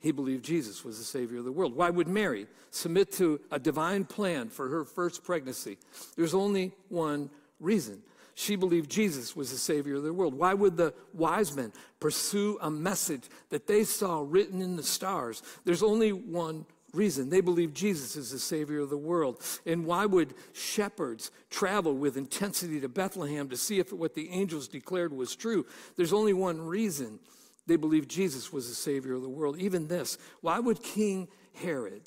He 0.00 0.12
believed 0.12 0.44
Jesus 0.44 0.84
was 0.84 0.98
the 0.98 1.04
Savior 1.04 1.38
of 1.38 1.44
the 1.44 1.52
world. 1.52 1.74
Why 1.74 1.88
would 1.88 2.08
Mary 2.08 2.46
submit 2.70 3.10
to 3.12 3.40
a 3.50 3.58
divine 3.58 4.04
plan 4.04 4.50
for 4.50 4.68
her 4.68 4.84
first 4.84 5.24
pregnancy? 5.24 5.78
There's 6.16 6.34
only 6.34 6.72
one 6.88 7.30
reason. 7.58 8.02
She 8.34 8.56
believed 8.56 8.90
Jesus 8.90 9.36
was 9.36 9.50
the 9.50 9.56
Savior 9.56 9.94
of 9.94 10.02
the 10.02 10.12
world. 10.12 10.34
Why 10.34 10.52
would 10.52 10.76
the 10.76 10.92
wise 11.12 11.54
men 11.54 11.72
pursue 12.00 12.58
a 12.60 12.70
message 12.70 13.22
that 13.50 13.66
they 13.66 13.84
saw 13.84 14.24
written 14.26 14.60
in 14.60 14.76
the 14.76 14.82
stars? 14.82 15.42
There's 15.64 15.82
only 15.82 16.12
one 16.12 16.66
reason. 16.94 17.30
They 17.30 17.40
believe 17.40 17.74
Jesus 17.74 18.16
is 18.16 18.30
the 18.30 18.38
Savior 18.38 18.80
of 18.80 18.90
the 18.90 18.96
world. 18.96 19.42
And 19.66 19.84
why 19.84 20.06
would 20.06 20.34
shepherds 20.52 21.30
travel 21.50 21.94
with 21.94 22.16
intensity 22.16 22.80
to 22.80 22.88
Bethlehem 22.88 23.48
to 23.48 23.56
see 23.56 23.78
if 23.78 23.92
what 23.92 24.14
the 24.14 24.30
angels 24.30 24.68
declared 24.68 25.12
was 25.12 25.36
true? 25.36 25.66
There's 25.96 26.12
only 26.12 26.32
one 26.32 26.60
reason. 26.60 27.18
They 27.66 27.76
believe 27.76 28.08
Jesus 28.08 28.52
was 28.52 28.68
the 28.68 28.74
Savior 28.74 29.14
of 29.14 29.22
the 29.22 29.28
world. 29.28 29.58
Even 29.58 29.88
this 29.88 30.18
why 30.40 30.58
would 30.58 30.82
King 30.82 31.28
Herod 31.54 32.02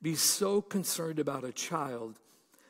be 0.00 0.14
so 0.14 0.60
concerned 0.60 1.18
about 1.18 1.44
a 1.44 1.52
child 1.52 2.18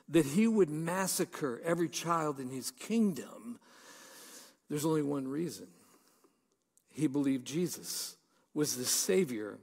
that 0.09 0.25
he 0.25 0.47
would 0.47 0.71
massacre 0.71 1.61
every 1.65 1.89
child 1.89 2.41
in 2.41 2.49
his 2.49 2.71
kingdom? 2.71 3.59
There's 4.69 4.87
only 4.87 5.03
one 5.03 5.29
reason. 5.29 5.69
He 6.91 7.07
believed 7.07 7.47
Jesus 7.47 8.17
was 8.55 8.77
the 8.77 8.85
Savior 8.85 9.59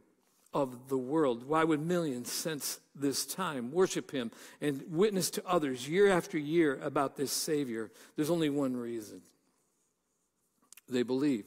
of 0.53 0.87
the 0.87 0.97
world. 0.97 1.47
Why 1.47 1.63
would 1.63 1.81
millions 1.81 2.31
since 2.31 2.79
this 2.95 3.25
time 3.25 3.71
worship 3.71 4.11
him 4.11 4.31
and 4.61 4.83
witness 4.89 5.29
to 5.31 5.47
others 5.47 5.87
year 5.87 6.09
after 6.09 6.37
year 6.37 6.79
about 6.81 7.17
this 7.17 7.31
Savior? 7.31 7.91
There's 8.15 8.29
only 8.29 8.49
one 8.49 8.75
reason. 8.75 9.21
They 10.87 11.03
believe 11.03 11.45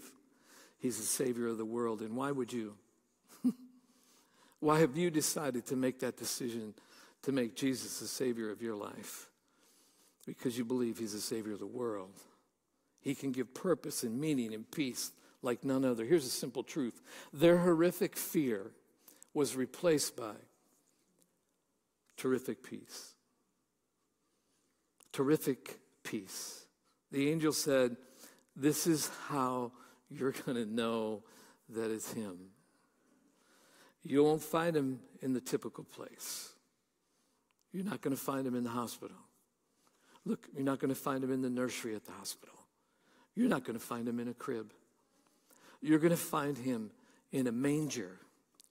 he's 0.79 0.97
the 0.97 1.05
Savior 1.05 1.49
of 1.49 1.59
the 1.59 1.65
world. 1.65 2.01
And 2.03 2.17
why 2.17 2.33
would 2.33 2.53
you? 2.53 2.75
why 4.61 4.81
have 4.81 4.97
you 4.97 5.11
decided 5.11 5.67
to 5.67 5.77
make 5.77 6.01
that 6.01 6.17
decision 6.17 6.75
to 7.23 7.33
make 7.33 7.55
Jesus 7.55 8.01
the 8.01 8.07
Savior 8.07 8.51
of 8.51 8.63
your 8.63 8.75
life? 8.75 9.29
Because 10.27 10.59
you 10.59 10.65
believe 10.65 10.99
he's 10.99 11.13
the 11.13 11.21
Savior 11.21 11.53
of 11.53 11.61
the 11.61 11.67
world. 11.67 12.19
He 13.01 13.15
can 13.15 13.31
give 13.31 13.55
purpose 13.55 14.03
and 14.03 14.21
meaning 14.21 14.53
and 14.53 14.69
peace 14.69 15.13
like 15.43 15.65
none 15.65 15.85
other. 15.85 16.05
Here's 16.05 16.27
a 16.27 16.31
simple 16.31 16.65
truth 16.65 17.01
their 17.33 17.59
horrific 17.59 18.17
fear 18.17 18.73
was 19.37 19.55
replaced 19.55 20.17
by 20.17 20.33
terrific 22.17 22.63
peace. 22.63 23.13
Terrific 25.13 25.79
peace. 26.03 26.65
The 27.13 27.31
angel 27.31 27.53
said, 27.53 27.99
This 28.57 28.87
is 28.87 29.11
how 29.29 29.73
you're 30.09 30.33
going 30.47 30.57
to 30.57 30.65
know 30.65 31.23
that 31.69 31.91
it's 31.91 32.15
him. 32.15 32.39
You 34.03 34.25
won't 34.25 34.43
find 34.43 34.75
him 34.75 35.01
in 35.21 35.35
the 35.35 35.43
typical 35.43 35.85
place. 35.85 36.55
You're 37.73 37.85
not 37.85 38.01
going 38.01 38.17
to 38.17 38.23
find 38.23 38.47
him 38.47 38.55
in 38.55 38.65
the 38.65 38.71
hospital. 38.71 39.19
Look, 40.25 40.49
you're 40.55 40.65
not 40.65 40.79
going 40.79 40.95
to 40.95 40.99
find 40.99 41.23
him 41.23 41.31
in 41.31 41.43
the 41.43 41.51
nursery 41.51 41.95
at 41.95 42.07
the 42.07 42.13
hospital. 42.13 42.57
You're 43.35 43.51
not 43.51 43.65
going 43.65 43.79
to 43.79 43.85
find 43.85 44.09
him 44.09 44.19
in 44.19 44.29
a 44.29 44.35
crib. 44.35 44.73
You're 45.83 45.99
going 45.99 46.09
to 46.11 46.17
find 46.17 46.57
him 46.57 46.91
in 47.33 47.47
a 47.47 47.53
manger 47.53 48.21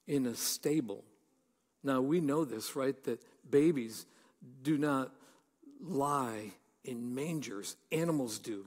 in 0.08 0.26
a 0.26 0.36
stable. 0.36 1.04
Now, 1.84 2.02
we 2.02 2.20
know 2.20 2.46
this, 2.46 2.76
right? 2.76 3.02
That 3.04 3.22
babies 3.50 4.06
do 4.64 4.78
not 4.78 5.12
lie 5.82 6.52
in 6.84 7.16
mangers, 7.16 7.76
animals 7.92 8.40
do. 8.40 8.66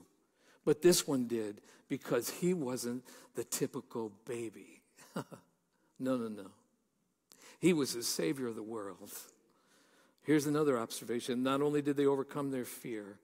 But 0.65 0.81
this 0.81 1.07
one 1.07 1.27
did 1.27 1.61
because 1.87 2.29
he 2.29 2.53
wasn't 2.53 3.03
the 3.35 3.43
typical 3.43 4.11
baby. 4.25 4.81
no, 5.15 6.17
no, 6.17 6.27
no. 6.27 6.47
He 7.59 7.73
was 7.73 7.93
the 7.93 8.03
Savior 8.03 8.47
of 8.47 8.55
the 8.55 8.63
world. 8.63 9.11
Here's 10.23 10.45
another 10.45 10.77
observation. 10.77 11.43
Not 11.43 11.61
only 11.61 11.81
did 11.81 11.97
they 11.97 12.05
overcome 12.05 12.51
their 12.51 12.65
fear, 12.65 13.17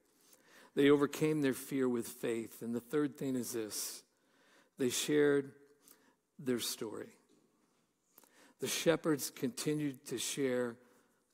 they 0.74 0.90
overcame 0.90 1.40
their 1.40 1.54
fear 1.54 1.88
with 1.88 2.06
faith. 2.06 2.62
And 2.62 2.74
the 2.74 2.80
third 2.80 3.16
thing 3.16 3.36
is 3.36 3.52
this 3.52 4.02
they 4.78 4.90
shared 4.90 5.52
their 6.38 6.60
story 6.60 7.08
the 8.60 8.66
shepherds 8.66 9.30
continued 9.30 10.04
to 10.06 10.18
share 10.18 10.76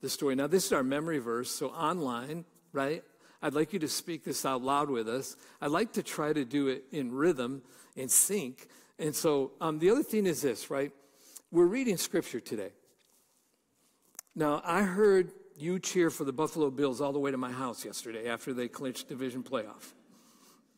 the 0.00 0.08
story. 0.08 0.34
Now, 0.34 0.46
this 0.46 0.66
is 0.66 0.72
our 0.72 0.82
memory 0.82 1.18
verse, 1.18 1.50
so 1.50 1.68
online, 1.68 2.44
right? 2.72 3.04
I'd 3.40 3.54
like 3.54 3.72
you 3.72 3.78
to 3.80 3.88
speak 3.88 4.24
this 4.24 4.44
out 4.44 4.62
loud 4.62 4.90
with 4.90 5.08
us. 5.08 5.36
I'd 5.60 5.70
like 5.70 5.92
to 5.94 6.02
try 6.02 6.32
to 6.32 6.44
do 6.44 6.68
it 6.68 6.84
in 6.92 7.12
rhythm, 7.12 7.62
in 7.96 8.08
sync. 8.08 8.68
And 8.98 9.14
so 9.14 9.52
um, 9.60 9.78
the 9.78 9.90
other 9.90 10.02
thing 10.02 10.26
is 10.26 10.42
this, 10.42 10.70
right? 10.70 10.92
We're 11.50 11.66
reading 11.66 11.96
scripture 11.96 12.40
today. 12.40 12.70
Now, 14.34 14.62
I 14.64 14.82
heard 14.82 15.32
you 15.56 15.78
cheer 15.78 16.10
for 16.10 16.24
the 16.24 16.32
Buffalo 16.32 16.70
Bills 16.70 17.00
all 17.00 17.12
the 17.12 17.18
way 17.18 17.30
to 17.30 17.36
my 17.36 17.52
house 17.52 17.84
yesterday 17.84 18.28
after 18.28 18.52
they 18.52 18.68
clinched 18.68 19.08
division 19.08 19.42
playoff. 19.42 19.92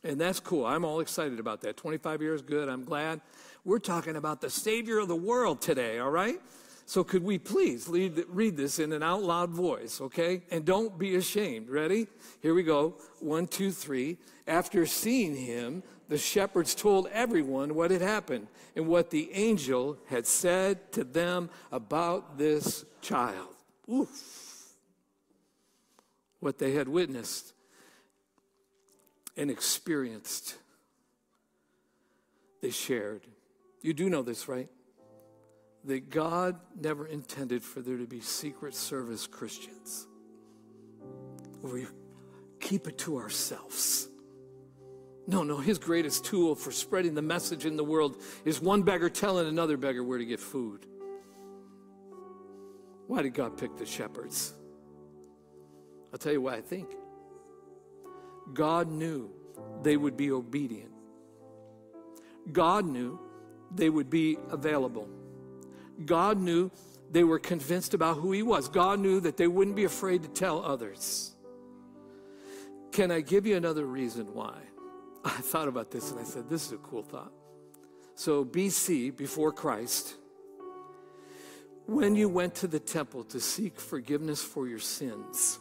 And 0.05 0.21
that's 0.21 0.39
cool. 0.39 0.67
I'm 0.67 0.85
all 0.85 1.01
excited 1.01 1.41
about 1.41 1.63
that. 1.63 1.79
25 1.79 2.21
years, 2.21 2.43
good. 2.43 2.69
I'm 2.69 2.85
glad. 2.85 3.23
We're 3.65 3.79
talking 3.79 4.17
about 4.17 4.43
the 4.43 4.51
Savior 4.51 4.99
of 4.99 5.09
the 5.09 5.17
world 5.17 5.63
today, 5.63 5.99
all 5.99 6.11
right? 6.11 6.39
So, 6.87 7.03
could 7.03 7.25
we 7.25 7.39
please 7.39 7.89
read, 7.89 8.23
read 8.29 8.59
this 8.59 8.79
in 8.79 8.93
an 8.93 9.03
out 9.03 9.23
loud 9.23 9.49
voice, 9.49 10.03
okay? 10.03 10.43
And 10.51 10.67
don't 10.67 10.99
be 10.99 11.17
ashamed. 11.17 11.71
Ready? 11.71 12.07
Here 12.43 12.53
we 12.53 12.63
go. 12.63 12.97
One, 13.21 13.47
two, 13.47 13.73
three. 13.73 14.19
After 14.47 14.85
seeing 14.85 15.35
him, 15.35 15.83
the 16.11 16.19
shepherds 16.19 16.75
told 16.75 17.09
everyone 17.11 17.75
what 17.75 17.91
had 17.91 18.03
happened 18.03 18.49
and 18.77 18.87
what 18.87 19.09
the 19.09 19.33
angel 19.33 19.97
had 20.09 20.27
said 20.27 20.93
to 20.93 21.05
them 21.05 21.49
about 21.73 22.37
this 22.37 22.85
child. 23.01 23.49
Oof. 23.91 24.69
What 26.41 26.59
they 26.59 26.73
had 26.73 26.89
witnessed 26.89 27.54
and 29.37 29.51
experienced, 29.51 30.57
they 32.63 32.71
shared. 32.71 33.23
You 33.83 33.93
do 33.93 34.09
know 34.09 34.23
this, 34.23 34.49
right? 34.49 34.69
That 35.85 36.09
God 36.09 36.59
never 36.81 37.07
intended 37.07 37.63
for 37.63 37.81
there 37.81 37.99
to 37.99 38.07
be 38.07 38.21
secret 38.21 38.75
service 38.75 39.27
Christians. 39.27 40.07
We 41.63 41.87
keep 42.61 42.87
it 42.87 42.99
to 42.99 43.19
ourselves. 43.19 44.09
No, 45.27 45.43
no, 45.43 45.59
his 45.59 45.79
greatest 45.79 46.25
tool 46.25 46.55
for 46.55 46.71
spreading 46.71 47.15
the 47.15 47.23
message 47.23 47.65
in 47.65 47.77
the 47.77 47.85
world 47.85 48.21
is 48.45 48.61
one 48.61 48.83
beggar 48.83 49.09
telling 49.09 49.47
another 49.47 49.77
beggar 49.77 50.05
where 50.05 50.19
to 50.19 50.25
get 50.25 50.41
food. 50.41 50.87
Why 53.07 53.23
did 53.23 53.35
God 53.35 53.57
pick 53.57 53.77
the 53.77 53.87
shepherds? 53.87 54.55
I'll 56.13 56.19
tell 56.19 56.33
you 56.33 56.41
why 56.41 56.55
I 56.55 56.61
think. 56.61 56.89
God 58.53 58.91
knew 58.91 59.31
they 59.83 59.97
would 59.97 60.17
be 60.17 60.31
obedient. 60.31 60.93
God 62.53 62.85
knew 62.85 63.19
they 63.75 63.91
would 63.91 64.11
be 64.11 64.37
available. 64.51 65.09
God 66.05 66.39
knew 66.39 66.71
they 67.11 67.25
were 67.25 67.39
convinced 67.39 67.95
about 67.95 68.17
who 68.17 68.33
He 68.33 68.43
was. 68.43 68.69
God 68.69 69.01
knew 69.01 69.21
that 69.21 69.37
they 69.37 69.47
wouldn't 69.47 69.77
be 69.77 69.85
afraid 69.85 70.23
to 70.23 70.29
tell 70.29 70.65
others. 70.65 71.33
Can 72.93 73.11
I 73.11 73.21
give 73.21 73.47
you 73.47 73.57
another 73.57 73.87
reason 73.87 74.35
why? 74.35 74.59
I 75.25 75.31
thought 75.31 75.69
about 75.69 75.91
this 75.91 76.11
and 76.11 76.21
I 76.21 76.25
said, 76.25 76.49
this 76.49 76.67
is 76.67 76.73
a 76.73 76.77
cool 76.79 77.03
thought. 77.03 77.33
So, 78.15 78.45
BC, 78.45 79.17
before 79.17 79.53
Christ, 79.53 80.15
when 81.87 82.15
you 82.15 82.29
went 82.29 82.55
to 82.57 82.69
the 82.69 82.79
temple 82.79 83.25
to 83.25 83.41
seek 83.41 83.81
forgiveness 83.81 84.43
for 84.43 84.69
your 84.69 84.79
sins, 84.79 85.59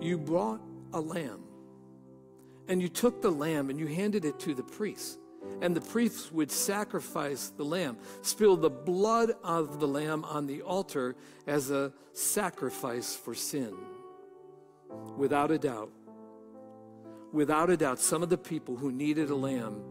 you 0.00 0.16
brought 0.16 0.60
a 0.94 1.00
lamb. 1.00 1.42
And 2.68 2.82
you 2.82 2.88
took 2.88 3.22
the 3.22 3.30
lamb 3.30 3.70
and 3.70 3.78
you 3.78 3.86
handed 3.86 4.24
it 4.24 4.38
to 4.40 4.54
the 4.54 4.62
priests. 4.62 5.18
and 5.60 5.76
the 5.76 5.80
priests 5.80 6.32
would 6.32 6.50
sacrifice 6.50 7.52
the 7.56 7.64
lamb, 7.64 7.96
spill 8.22 8.56
the 8.56 8.68
blood 8.68 9.32
of 9.44 9.78
the 9.78 9.86
lamb 9.86 10.24
on 10.24 10.46
the 10.46 10.60
altar 10.60 11.14
as 11.46 11.70
a 11.70 11.92
sacrifice 12.12 13.14
for 13.14 13.34
sin. 13.34 13.74
without 15.16 15.50
a 15.50 15.58
doubt, 15.58 15.90
without 17.32 17.70
a 17.70 17.76
doubt, 17.76 17.98
some 17.98 18.22
of 18.22 18.28
the 18.28 18.38
people 18.38 18.76
who 18.76 18.90
needed 18.92 19.30
a 19.30 19.34
lamb 19.34 19.82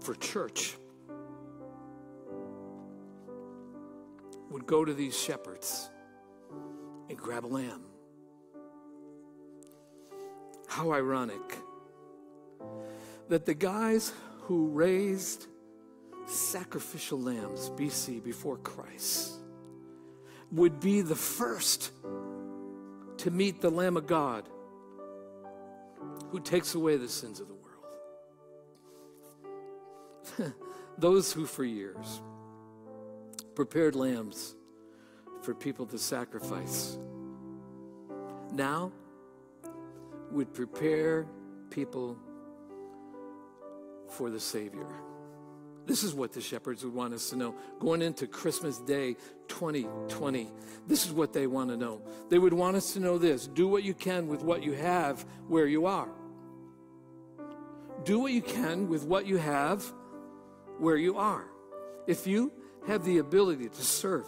for 0.00 0.14
church 0.14 0.76
would 4.50 4.66
go 4.66 4.84
to 4.84 4.94
these 4.94 5.18
shepherds 5.18 5.90
and 7.08 7.18
grab 7.18 7.44
a 7.44 7.46
lamb. 7.46 7.89
How 10.70 10.92
ironic 10.92 11.58
that 13.28 13.44
the 13.44 13.54
guys 13.54 14.12
who 14.42 14.68
raised 14.68 15.46
sacrificial 16.26 17.20
lambs 17.20 17.70
BC 17.70 18.22
before 18.22 18.56
Christ 18.58 19.32
would 20.52 20.78
be 20.78 21.00
the 21.00 21.16
first 21.16 21.90
to 23.18 23.32
meet 23.32 23.60
the 23.60 23.70
Lamb 23.70 23.96
of 23.96 24.06
God 24.06 24.48
who 26.30 26.38
takes 26.38 26.76
away 26.76 26.96
the 26.96 27.08
sins 27.08 27.40
of 27.40 27.48
the 27.48 27.54
world. 30.38 30.54
Those 30.98 31.32
who 31.32 31.46
for 31.46 31.64
years 31.64 32.22
prepared 33.56 33.96
lambs 33.96 34.54
for 35.42 35.52
people 35.52 35.86
to 35.86 35.98
sacrifice 35.98 36.96
now 38.52 38.92
would 40.30 40.52
prepare 40.54 41.26
people 41.70 42.16
for 44.08 44.30
the 44.30 44.40
Savior. 44.40 44.86
This 45.86 46.04
is 46.04 46.14
what 46.14 46.32
the 46.32 46.40
shepherds 46.40 46.84
would 46.84 46.94
want 46.94 47.14
us 47.14 47.30
to 47.30 47.36
know. 47.36 47.54
Going 47.80 48.02
into 48.02 48.26
Christmas 48.26 48.78
Day 48.78 49.16
2020, 49.48 50.50
this 50.86 51.04
is 51.04 51.12
what 51.12 51.32
they 51.32 51.46
want 51.46 51.70
to 51.70 51.76
know. 51.76 52.02
They 52.28 52.38
would 52.38 52.52
want 52.52 52.76
us 52.76 52.92
to 52.92 53.00
know 53.00 53.18
this 53.18 53.46
do 53.46 53.66
what 53.66 53.82
you 53.82 53.94
can 53.94 54.28
with 54.28 54.42
what 54.42 54.62
you 54.62 54.72
have 54.72 55.24
where 55.48 55.66
you 55.66 55.86
are. 55.86 56.08
Do 58.04 58.20
what 58.20 58.32
you 58.32 58.42
can 58.42 58.88
with 58.88 59.04
what 59.04 59.26
you 59.26 59.36
have 59.38 59.84
where 60.78 60.96
you 60.96 61.18
are. 61.18 61.44
If 62.06 62.26
you 62.26 62.52
have 62.86 63.04
the 63.04 63.18
ability 63.18 63.68
to 63.68 63.82
serve, 63.82 64.26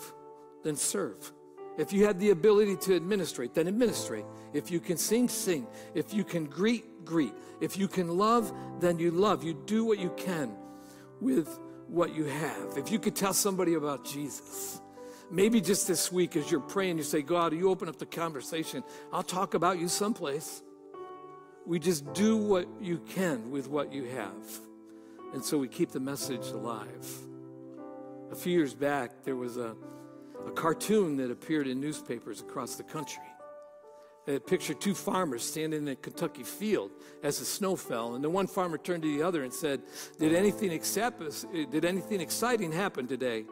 then 0.63 0.77
serve. 0.77 1.33
If 1.79 1.93
you 1.93 2.07
have 2.07 2.19
the 2.19 2.31
ability 2.31 2.77
to 2.83 2.97
administrate, 2.97 3.55
then 3.55 3.67
administrate. 3.67 4.25
If 4.53 4.71
you 4.71 4.79
can 4.79 4.97
sing, 4.97 5.29
sing. 5.29 5.67
If 5.95 6.13
you 6.13 6.23
can 6.25 6.45
greet, 6.45 7.05
greet. 7.05 7.33
If 7.61 7.79
you 7.79 7.89
can 7.89 8.09
love, 8.19 8.53
then 8.81 8.99
you 8.99 9.11
love. 9.11 9.43
You 9.43 9.55
do 9.67 9.85
what 9.85 9.99
you 9.99 10.11
can 10.17 10.53
with 11.21 11.49
what 11.89 12.15
you 12.15 12.25
have. 12.25 12.77
If 12.77 12.91
you 12.91 12.99
could 12.99 13.17
tell 13.17 13.33
somebody 13.33 13.75
about 13.75 14.05
Jesus, 14.05 14.81
maybe 15.31 15.61
just 15.61 15.89
this 15.89 16.13
week 16.13 16.37
as 16.37 16.51
you're 16.51 16.61
praying, 16.61 16.99
you 16.99 17.05
say, 17.05 17.23
God, 17.23 17.55
you 17.55 17.71
open 17.71 17.89
up 17.89 17.99
the 17.99 18.07
conversation. 18.07 18.85
I'll 19.13 19.23
talk 19.23 19.55
about 19.55 19.79
you 19.79 19.89
someplace. 19.89 20.63
We 21.65 21.79
just 21.79 22.13
do 22.13 22.37
what 22.37 22.67
you 22.81 22.99
can 22.99 23.51
with 23.51 23.69
what 23.69 23.93
you 23.93 24.05
have. 24.07 24.61
And 25.33 25.43
so 25.43 25.57
we 25.57 25.69
keep 25.69 25.91
the 25.91 26.01
message 26.01 26.49
alive. 26.49 27.09
A 28.31 28.35
few 28.35 28.53
years 28.53 28.75
back, 28.75 29.25
there 29.25 29.37
was 29.37 29.57
a, 29.57 29.75
a 30.47 30.51
cartoon 30.51 31.17
that 31.17 31.31
appeared 31.31 31.67
in 31.67 31.81
newspapers 31.81 32.41
across 32.41 32.77
the 32.77 32.83
country. 32.83 33.23
It 34.27 34.47
pictured 34.47 34.81
two 34.81 34.95
farmers 34.95 35.43
standing 35.43 35.83
in 35.83 35.89
a 35.89 35.97
Kentucky 35.97 36.45
field 36.45 36.93
as 37.25 37.41
the 37.41 37.45
snow 37.45 37.75
fell, 37.75 38.15
and 38.15 38.23
the 38.23 38.31
one 38.31 38.47
farmer 38.47 38.79
turned 38.79 39.03
to 39.03 39.17
the 39.17 39.23
other 39.23 39.43
and 39.43 39.53
said, 39.53 39.83
"Did 40.19 40.33
anything 40.33 40.71
except, 40.71 41.21
did 41.53 41.85
anything 41.85 42.21
exciting 42.21 42.71
happen 42.71 43.09
today?" 43.09 43.45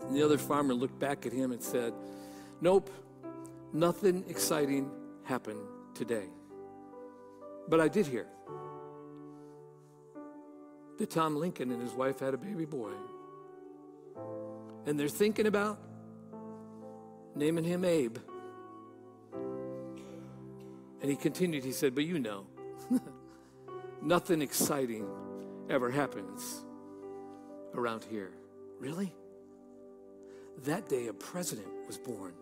And 0.00 0.16
the 0.16 0.22
other 0.22 0.38
farmer 0.38 0.74
looked 0.74 0.98
back 0.98 1.26
at 1.26 1.32
him 1.32 1.52
and 1.52 1.62
said, 1.62 1.94
"Nope, 2.60 2.90
nothing 3.72 4.24
exciting 4.28 4.90
happened 5.22 5.60
today. 5.94 6.28
But 7.68 7.80
I 7.80 7.86
did 7.86 8.06
hear 8.06 8.26
that 10.98 11.10
Tom 11.10 11.36
Lincoln 11.36 11.70
and 11.70 11.80
his 11.80 11.92
wife 11.92 12.18
had 12.18 12.34
a 12.34 12.38
baby 12.38 12.64
boy, 12.64 12.92
and 14.86 14.98
they're 14.98 15.08
thinking 15.08 15.46
about 15.46 15.78
naming 17.34 17.64
him 17.64 17.84
Abe." 17.84 18.18
And 21.02 21.10
he 21.10 21.16
continued, 21.16 21.64
he 21.64 21.72
said, 21.72 21.96
But 21.96 22.04
you 22.04 22.20
know, 22.20 22.46
nothing 24.02 24.40
exciting 24.40 25.06
ever 25.68 25.90
happens 25.90 26.64
around 27.74 28.04
here. 28.04 28.30
Really? 28.78 29.12
That 30.64 30.88
day, 30.88 31.08
a 31.08 31.12
president 31.12 31.66
was 31.88 31.98
born 31.98 32.34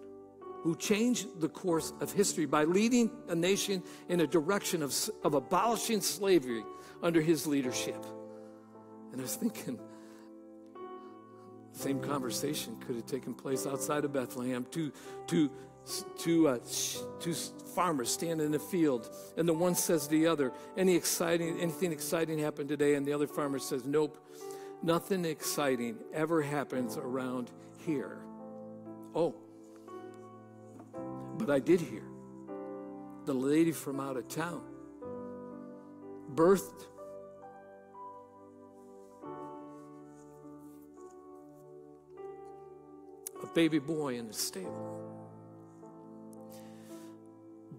who 0.62 0.76
changed 0.76 1.40
the 1.40 1.48
course 1.48 1.94
of 2.00 2.12
history 2.12 2.44
by 2.44 2.64
leading 2.64 3.10
a 3.28 3.34
nation 3.34 3.82
in 4.10 4.20
a 4.20 4.26
direction 4.26 4.82
of, 4.82 4.94
of 5.24 5.32
abolishing 5.32 6.02
slavery 6.02 6.62
under 7.02 7.22
his 7.22 7.46
leadership. 7.46 8.04
And 9.10 9.20
I 9.20 9.22
was 9.22 9.36
thinking, 9.36 9.80
same 11.72 12.00
conversation 12.00 12.76
could 12.86 12.96
have 12.96 13.06
taken 13.06 13.34
place 13.34 13.66
outside 13.66 14.04
of 14.04 14.12
Bethlehem. 14.12 14.66
Two, 14.70 14.92
two, 15.26 15.50
two, 16.18 16.48
uh, 16.48 16.58
two 17.20 17.34
farmers 17.74 18.10
standing 18.10 18.46
in 18.46 18.52
the 18.52 18.58
field, 18.58 19.08
and 19.36 19.48
the 19.48 19.52
one 19.52 19.74
says 19.74 20.04
to 20.04 20.10
the 20.10 20.26
other, 20.26 20.52
"Any 20.76 20.94
exciting, 20.96 21.58
anything 21.60 21.92
exciting 21.92 22.38
happened 22.38 22.68
today?" 22.68 22.94
And 22.94 23.06
the 23.06 23.12
other 23.12 23.26
farmer 23.26 23.58
says, 23.58 23.84
"Nope, 23.84 24.18
nothing 24.82 25.24
exciting 25.24 25.98
ever 26.12 26.42
happens 26.42 26.96
around 26.96 27.50
here." 27.78 28.18
Oh, 29.14 29.34
but 31.38 31.50
I 31.50 31.58
did 31.58 31.80
hear 31.80 32.04
the 33.24 33.34
lady 33.34 33.72
from 33.72 34.00
out 34.00 34.16
of 34.16 34.28
town 34.28 34.62
birthed 36.34 36.86
baby 43.54 43.78
boy 43.78 44.16
in 44.16 44.26
the 44.26 44.34
stable 44.34 45.10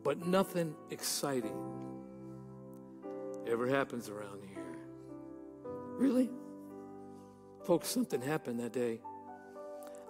but 0.03 0.25
nothing 0.25 0.75
exciting 0.89 1.55
ever 3.47 3.67
happens 3.67 4.09
around 4.09 4.41
here. 4.47 4.77
Really? 5.97 6.29
Folks, 7.65 7.89
something 7.89 8.21
happened 8.21 8.59
that 8.59 8.73
day. 8.73 8.99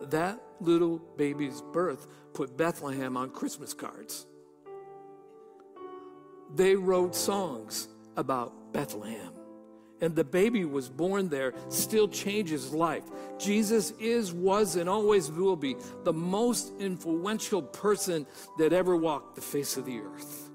That 0.02 0.41
little 0.60 1.00
baby's 1.17 1.62
birth 1.74 2.08
put 2.34 2.58
Bethlehem 2.58 3.17
on 3.17 3.30
Christmas 3.32 3.74
cards. 3.74 4.26
They 6.56 6.76
wrote 6.76 7.15
songs 7.15 7.88
about 8.17 8.74
Bethlehem 8.74 9.34
and 10.02 10.16
the 10.16 10.24
baby 10.24 10.66
was 10.66 10.90
born 10.90 11.30
there 11.30 11.54
still 11.70 12.08
changes 12.08 12.74
life. 12.74 13.04
Jesus 13.38 13.92
is, 14.00 14.34
was, 14.34 14.76
and 14.76 14.90
always 14.90 15.32
will 15.32 15.56
be 15.56 15.76
the 16.04 16.12
most 16.14 16.74
influential 16.80 17.62
person 17.62 18.26
that 18.58 18.74
ever 18.74 18.96
walked 18.96 19.36
the 19.36 19.42
face 19.42 19.78
of 19.78 19.86
the 19.86 20.00
earth. 20.00 20.50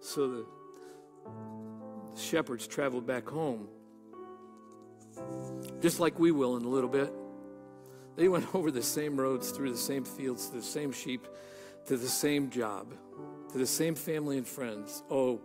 So 0.00 0.28
the 0.28 0.46
shepherds 2.20 2.66
traveled 2.66 3.06
back 3.06 3.28
home, 3.28 3.68
just 5.80 6.00
like 6.00 6.18
we 6.18 6.30
will 6.30 6.56
in 6.56 6.64
a 6.64 6.68
little 6.68 6.88
bit. 6.88 7.12
They 8.16 8.28
went 8.28 8.54
over 8.54 8.70
the 8.70 8.82
same 8.82 9.18
roads, 9.18 9.50
through 9.50 9.72
the 9.72 9.78
same 9.78 10.04
fields, 10.04 10.48
to 10.48 10.56
the 10.56 10.62
same 10.62 10.92
sheep, 10.92 11.26
to 11.86 11.96
the 11.96 12.08
same 12.08 12.50
job, 12.50 12.92
to 13.52 13.58
the 13.58 13.66
same 13.66 13.94
family 13.94 14.36
and 14.36 14.46
friends. 14.46 15.02
Oh, 15.10 15.40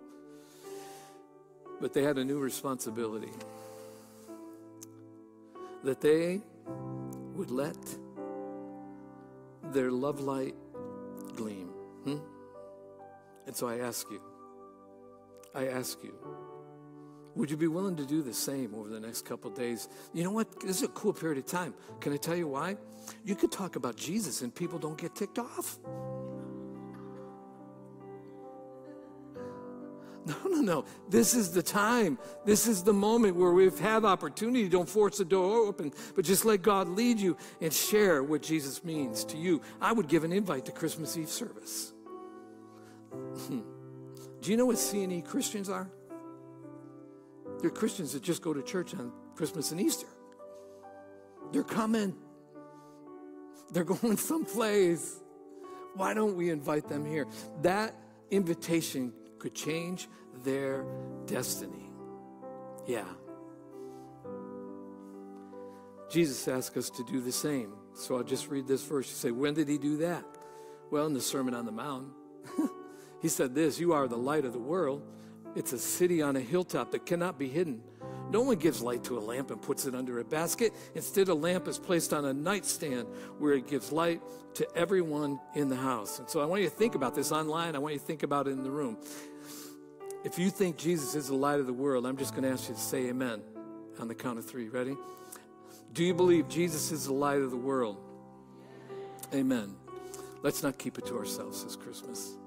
but 1.82 1.94
they 1.94 2.04
had 2.04 2.18
a 2.18 2.26
new 2.26 2.40
responsibility 2.40 3.32
that 5.84 6.02
they 6.02 6.42
would 7.36 7.52
let 7.52 7.78
their 9.72 9.92
love 9.92 10.20
light 10.20 10.56
gleam. 11.36 11.68
Hmm? 12.04 12.18
And 13.46 13.56
so 13.56 13.68
I 13.68 13.80
ask 13.80 14.10
you, 14.10 14.22
I 15.54 15.68
ask 15.68 15.98
you, 16.04 16.14
would 17.36 17.52
you 17.52 17.58
be 17.58 17.68
willing 17.68 17.98
to 17.98 18.06
do 18.06 18.22
the 18.22 18.34
same 18.34 18.74
over 18.74 18.88
the 18.88 19.00
next 19.00 19.26
couple 19.26 19.52
days? 19.52 19.90
You 20.14 20.24
know 20.24 20.32
what? 20.32 20.48
This 20.62 20.78
is 20.78 20.84
a 20.84 20.88
cool 20.90 21.14
period 21.14 21.38
of 21.38 21.46
time. 21.46 21.74
Can 22.00 22.14
I 22.14 22.18
tell 22.18 22.36
you 22.36 22.48
why? 22.48 22.78
You 23.26 23.36
could 23.36 23.52
talk 23.52 23.76
about 23.76 23.98
Jesus 23.98 24.42
and 24.42 24.56
people 24.56 24.80
don't 24.80 24.98
get 24.98 25.16
ticked 25.16 25.38
off. 25.38 25.78
No, 30.26 30.36
no, 30.46 30.62
no. 30.62 30.86
This 31.08 31.36
is 31.36 31.52
the 31.52 31.62
time. 31.62 32.18
This 32.46 32.66
is 32.66 32.82
the 32.82 32.94
moment 32.94 33.36
where 33.36 33.52
we 33.52 33.70
have 33.70 34.06
opportunity. 34.06 34.68
Don't 34.68 34.90
force 34.90 35.20
the 35.20 35.26
door 35.26 35.68
open, 35.68 35.94
but 36.16 36.26
just 36.26 36.46
let 36.46 36.64
God 36.64 36.88
lead 36.88 37.20
you 37.20 37.38
and 37.62 37.72
share 37.72 38.24
what 38.24 38.42
Jesus 38.42 38.84
means 38.84 39.24
to 39.26 39.38
you. 39.38 39.62
I 39.80 39.92
would 39.92 40.08
give 40.08 40.24
an 40.24 40.32
invite 40.32 40.66
to 40.66 40.72
Christmas 40.72 41.16
Eve 41.16 41.30
service. 41.30 41.94
Hmm. 43.12 43.62
Do 44.42 44.52
you 44.52 44.58
know 44.58 44.66
what 44.66 44.80
C&E 44.80 45.22
Christians 45.22 45.70
are? 45.70 45.90
They're 47.62 47.70
Christians 47.70 48.14
that 48.14 48.24
just 48.24 48.42
go 48.42 48.54
to 48.54 48.64
church 48.64 48.94
on 48.96 49.12
Christmas 49.36 49.72
and 49.72 49.80
Easter. 49.80 50.08
They're 51.52 51.64
coming. 51.64 52.16
They're 53.72 53.84
going 54.02 54.18
someplace. 54.18 55.20
Why 55.94 56.14
don't 56.14 56.36
we 56.36 56.50
invite 56.50 56.90
them 56.90 57.06
here? 57.06 57.28
That 57.62 57.96
invitation 58.32 59.14
could 59.46 59.54
change 59.54 60.08
their 60.44 60.84
destiny. 61.28 61.92
Yeah. 62.88 63.06
Jesus 66.10 66.48
asked 66.48 66.76
us 66.78 66.90
to 66.90 67.04
do 67.04 67.22
the 67.22 67.32
same. 67.32 67.74
So 67.94 68.16
I'll 68.16 68.24
just 68.24 68.50
read 68.50 68.68
this 68.68 68.82
verse. 68.82 69.08
You 69.08 69.16
say, 69.16 69.30
When 69.30 69.54
did 69.54 69.68
he 69.68 69.78
do 69.78 69.98
that? 69.98 70.26
Well, 70.90 71.06
in 71.06 71.14
the 71.14 71.22
Sermon 71.22 71.54
on 71.54 71.68
the 71.68 71.72
Mount. 71.72 72.08
he 73.22 73.30
said 73.30 73.54
this 73.54 73.80
You 73.80 73.94
are 73.94 74.08
the 74.08 74.18
light 74.18 74.46
of 74.46 74.54
the 74.54 74.58
world. 74.58 75.04
It's 75.56 75.74
a 75.74 75.78
city 75.78 76.24
on 76.24 76.36
a 76.36 76.42
hilltop 76.42 76.90
that 76.94 77.06
cannot 77.06 77.38
be 77.38 77.48
hidden. 77.48 77.84
No 78.32 78.42
one 78.42 78.58
gives 78.58 78.82
light 78.82 79.04
to 79.04 79.18
a 79.18 79.22
lamp 79.22 79.52
and 79.52 79.62
puts 79.62 79.86
it 79.86 79.94
under 79.94 80.20
a 80.20 80.24
basket. 80.26 80.74
Instead, 80.96 81.28
a 81.28 81.36
lamp 81.36 81.68
is 81.68 81.78
placed 81.78 82.14
on 82.14 82.26
a 82.26 82.34
nightstand 82.34 83.08
where 83.38 83.54
it 83.54 83.68
gives 83.68 83.92
light 83.92 84.22
to 84.56 84.68
everyone 84.76 85.40
in 85.54 85.70
the 85.70 85.76
house. 85.76 86.18
And 86.18 86.28
so 86.28 86.42
I 86.42 86.46
want 86.46 86.64
you 86.64 86.70
to 86.70 86.76
think 86.76 86.96
about 86.96 87.14
this 87.14 87.32
online. 87.32 87.76
I 87.76 87.80
want 87.80 87.94
you 87.94 88.00
to 88.00 88.06
think 88.06 88.24
about 88.24 88.48
it 88.48 88.52
in 88.52 88.64
the 88.64 88.72
room. 88.72 88.98
If 90.26 90.40
you 90.40 90.50
think 90.50 90.76
Jesus 90.76 91.14
is 91.14 91.28
the 91.28 91.36
light 91.36 91.60
of 91.60 91.68
the 91.68 91.74
world, 91.74 92.08
I'm 92.08 92.18
just 92.18 92.32
going 92.32 92.46
to 92.46 92.50
ask 92.50 92.68
you 92.68 92.74
to 92.74 92.82
say 92.82 93.10
amen 93.10 93.44
on 94.00 94.08
the 94.08 94.16
count 94.16 94.40
of 94.40 94.46
three. 94.46 94.70
Ready? 94.70 94.98
Do 95.94 96.04
you 96.04 96.16
believe 96.16 96.50
Jesus 96.50 96.92
is 96.92 97.06
the 97.06 97.14
light 97.14 97.42
of 97.42 97.52
the 97.52 97.58
world? 97.58 97.98
Amen. 99.36 99.76
Let's 100.42 100.64
not 100.64 100.80
keep 100.80 100.98
it 100.98 101.06
to 101.06 101.18
ourselves 101.18 101.64
this 101.64 101.76
Christmas. 101.76 102.38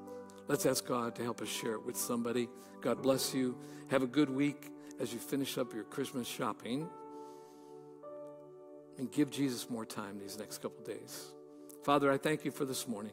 Let's 0.49 0.67
ask 0.67 0.85
God 0.87 1.15
to 1.15 1.23
help 1.23 1.41
us 1.41 1.47
share 1.47 1.75
it 1.75 1.87
with 1.87 1.97
somebody. 1.97 2.49
God 2.81 3.01
bless 3.01 3.33
you. 3.33 3.57
Have 3.93 4.03
a 4.03 4.09
good 4.09 4.29
week 4.29 4.73
as 4.99 5.13
you 5.13 5.21
finish 5.21 5.57
up 5.57 5.73
your 5.73 5.85
Christmas 5.85 6.27
shopping. 6.27 6.89
And 8.99 9.09
give 9.13 9.31
Jesus 9.31 9.71
more 9.71 9.87
time 9.87 10.19
these 10.19 10.37
next 10.37 10.59
couple 10.59 10.83
days. 10.83 11.27
Father, 11.85 12.11
I 12.11 12.19
thank 12.19 12.45
you 12.45 12.51
for 12.51 12.65
this 12.65 12.89
morning. 12.89 13.13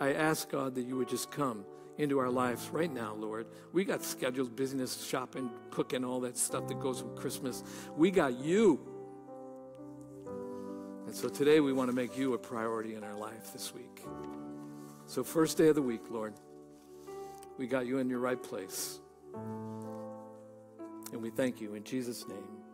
I 0.00 0.14
ask 0.14 0.50
God 0.50 0.74
that 0.76 0.86
you 0.86 0.96
would 0.96 1.10
just 1.10 1.30
come 1.30 1.66
into 1.98 2.18
our 2.20 2.30
lives 2.30 2.70
right 2.70 2.92
now, 2.92 3.14
Lord. 3.14 3.46
We 3.72 3.84
got 3.84 4.02
scheduled 4.02 4.56
business, 4.56 5.04
shopping, 5.04 5.50
cooking, 5.70 6.04
all 6.04 6.20
that 6.20 6.38
stuff 6.38 6.68
that 6.68 6.80
goes 6.80 7.02
with 7.02 7.16
Christmas. 7.16 7.62
We 7.96 8.10
got 8.10 8.38
you. 8.38 8.80
And 11.06 11.14
so 11.14 11.28
today 11.28 11.60
we 11.60 11.72
want 11.72 11.90
to 11.90 11.96
make 11.96 12.16
you 12.16 12.34
a 12.34 12.38
priority 12.38 12.94
in 12.94 13.02
our 13.02 13.16
life 13.16 13.52
this 13.52 13.74
week. 13.74 14.04
So, 15.06 15.24
first 15.24 15.56
day 15.56 15.68
of 15.68 15.74
the 15.74 15.82
week, 15.82 16.02
Lord, 16.10 16.34
we 17.56 17.66
got 17.66 17.86
you 17.86 17.98
in 17.98 18.08
your 18.08 18.20
right 18.20 18.40
place. 18.40 19.00
And 21.12 21.22
we 21.22 21.30
thank 21.30 21.60
you 21.60 21.74
in 21.74 21.82
Jesus' 21.82 22.28
name. 22.28 22.67